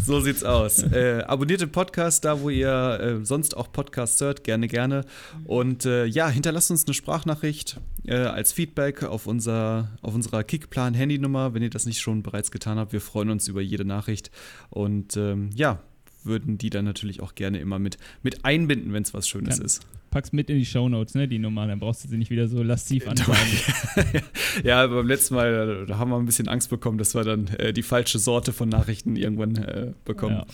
[0.02, 0.82] So sieht's aus.
[0.82, 5.04] Äh, abonniert den Podcast da, wo ihr äh, sonst auch Podcasts hört, gerne, gerne.
[5.44, 11.54] Und äh, ja, hinterlasst uns eine Sprachnachricht äh, als Feedback auf, unser, auf unserer Kickplan-Handynummer,
[11.54, 12.92] wenn ihr das nicht schon bereits getan habt.
[12.92, 14.30] Wir freuen uns über jede Nachricht.
[14.70, 15.80] Und ähm, ja,
[16.26, 19.64] würden die dann natürlich auch gerne immer mit, mit einbinden, wenn es was Schönes ja.
[19.64, 19.86] ist.
[20.10, 22.62] Pack's mit in die Shownotes, ne, die Nummer, dann brauchst du sie nicht wieder so
[22.62, 23.58] lasziv anzeigen.
[24.64, 27.72] ja, beim letzten Mal, da haben wir ein bisschen Angst bekommen, dass wir dann äh,
[27.72, 30.36] die falsche Sorte von Nachrichten irgendwann äh, bekommen.
[30.36, 30.46] Ja,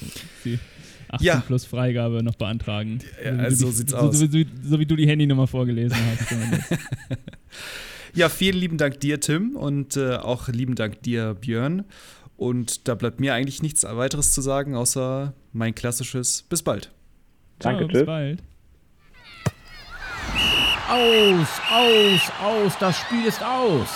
[0.44, 0.58] die
[1.12, 1.40] 18 ja.
[1.40, 3.00] plus Freigabe noch beantragen.
[3.22, 4.16] Ja, also so, sieht's so, aus.
[4.16, 6.34] So, so, so, wie du die Handynummer vorgelesen hast.
[8.14, 11.84] ja, vielen lieben Dank dir, Tim, und äh, auch lieben Dank dir, Björn.
[12.40, 16.90] Und da bleibt mir eigentlich nichts weiteres zu sagen, außer mein klassisches Bis bald.
[17.58, 18.42] Danke, Ciao, bis bald.
[20.88, 23.88] Aus, aus, aus, das Spiel ist aus.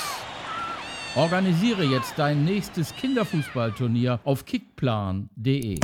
[1.14, 5.80] Organisiere jetzt dein nächstes Kinderfußballturnier auf kickplan.de.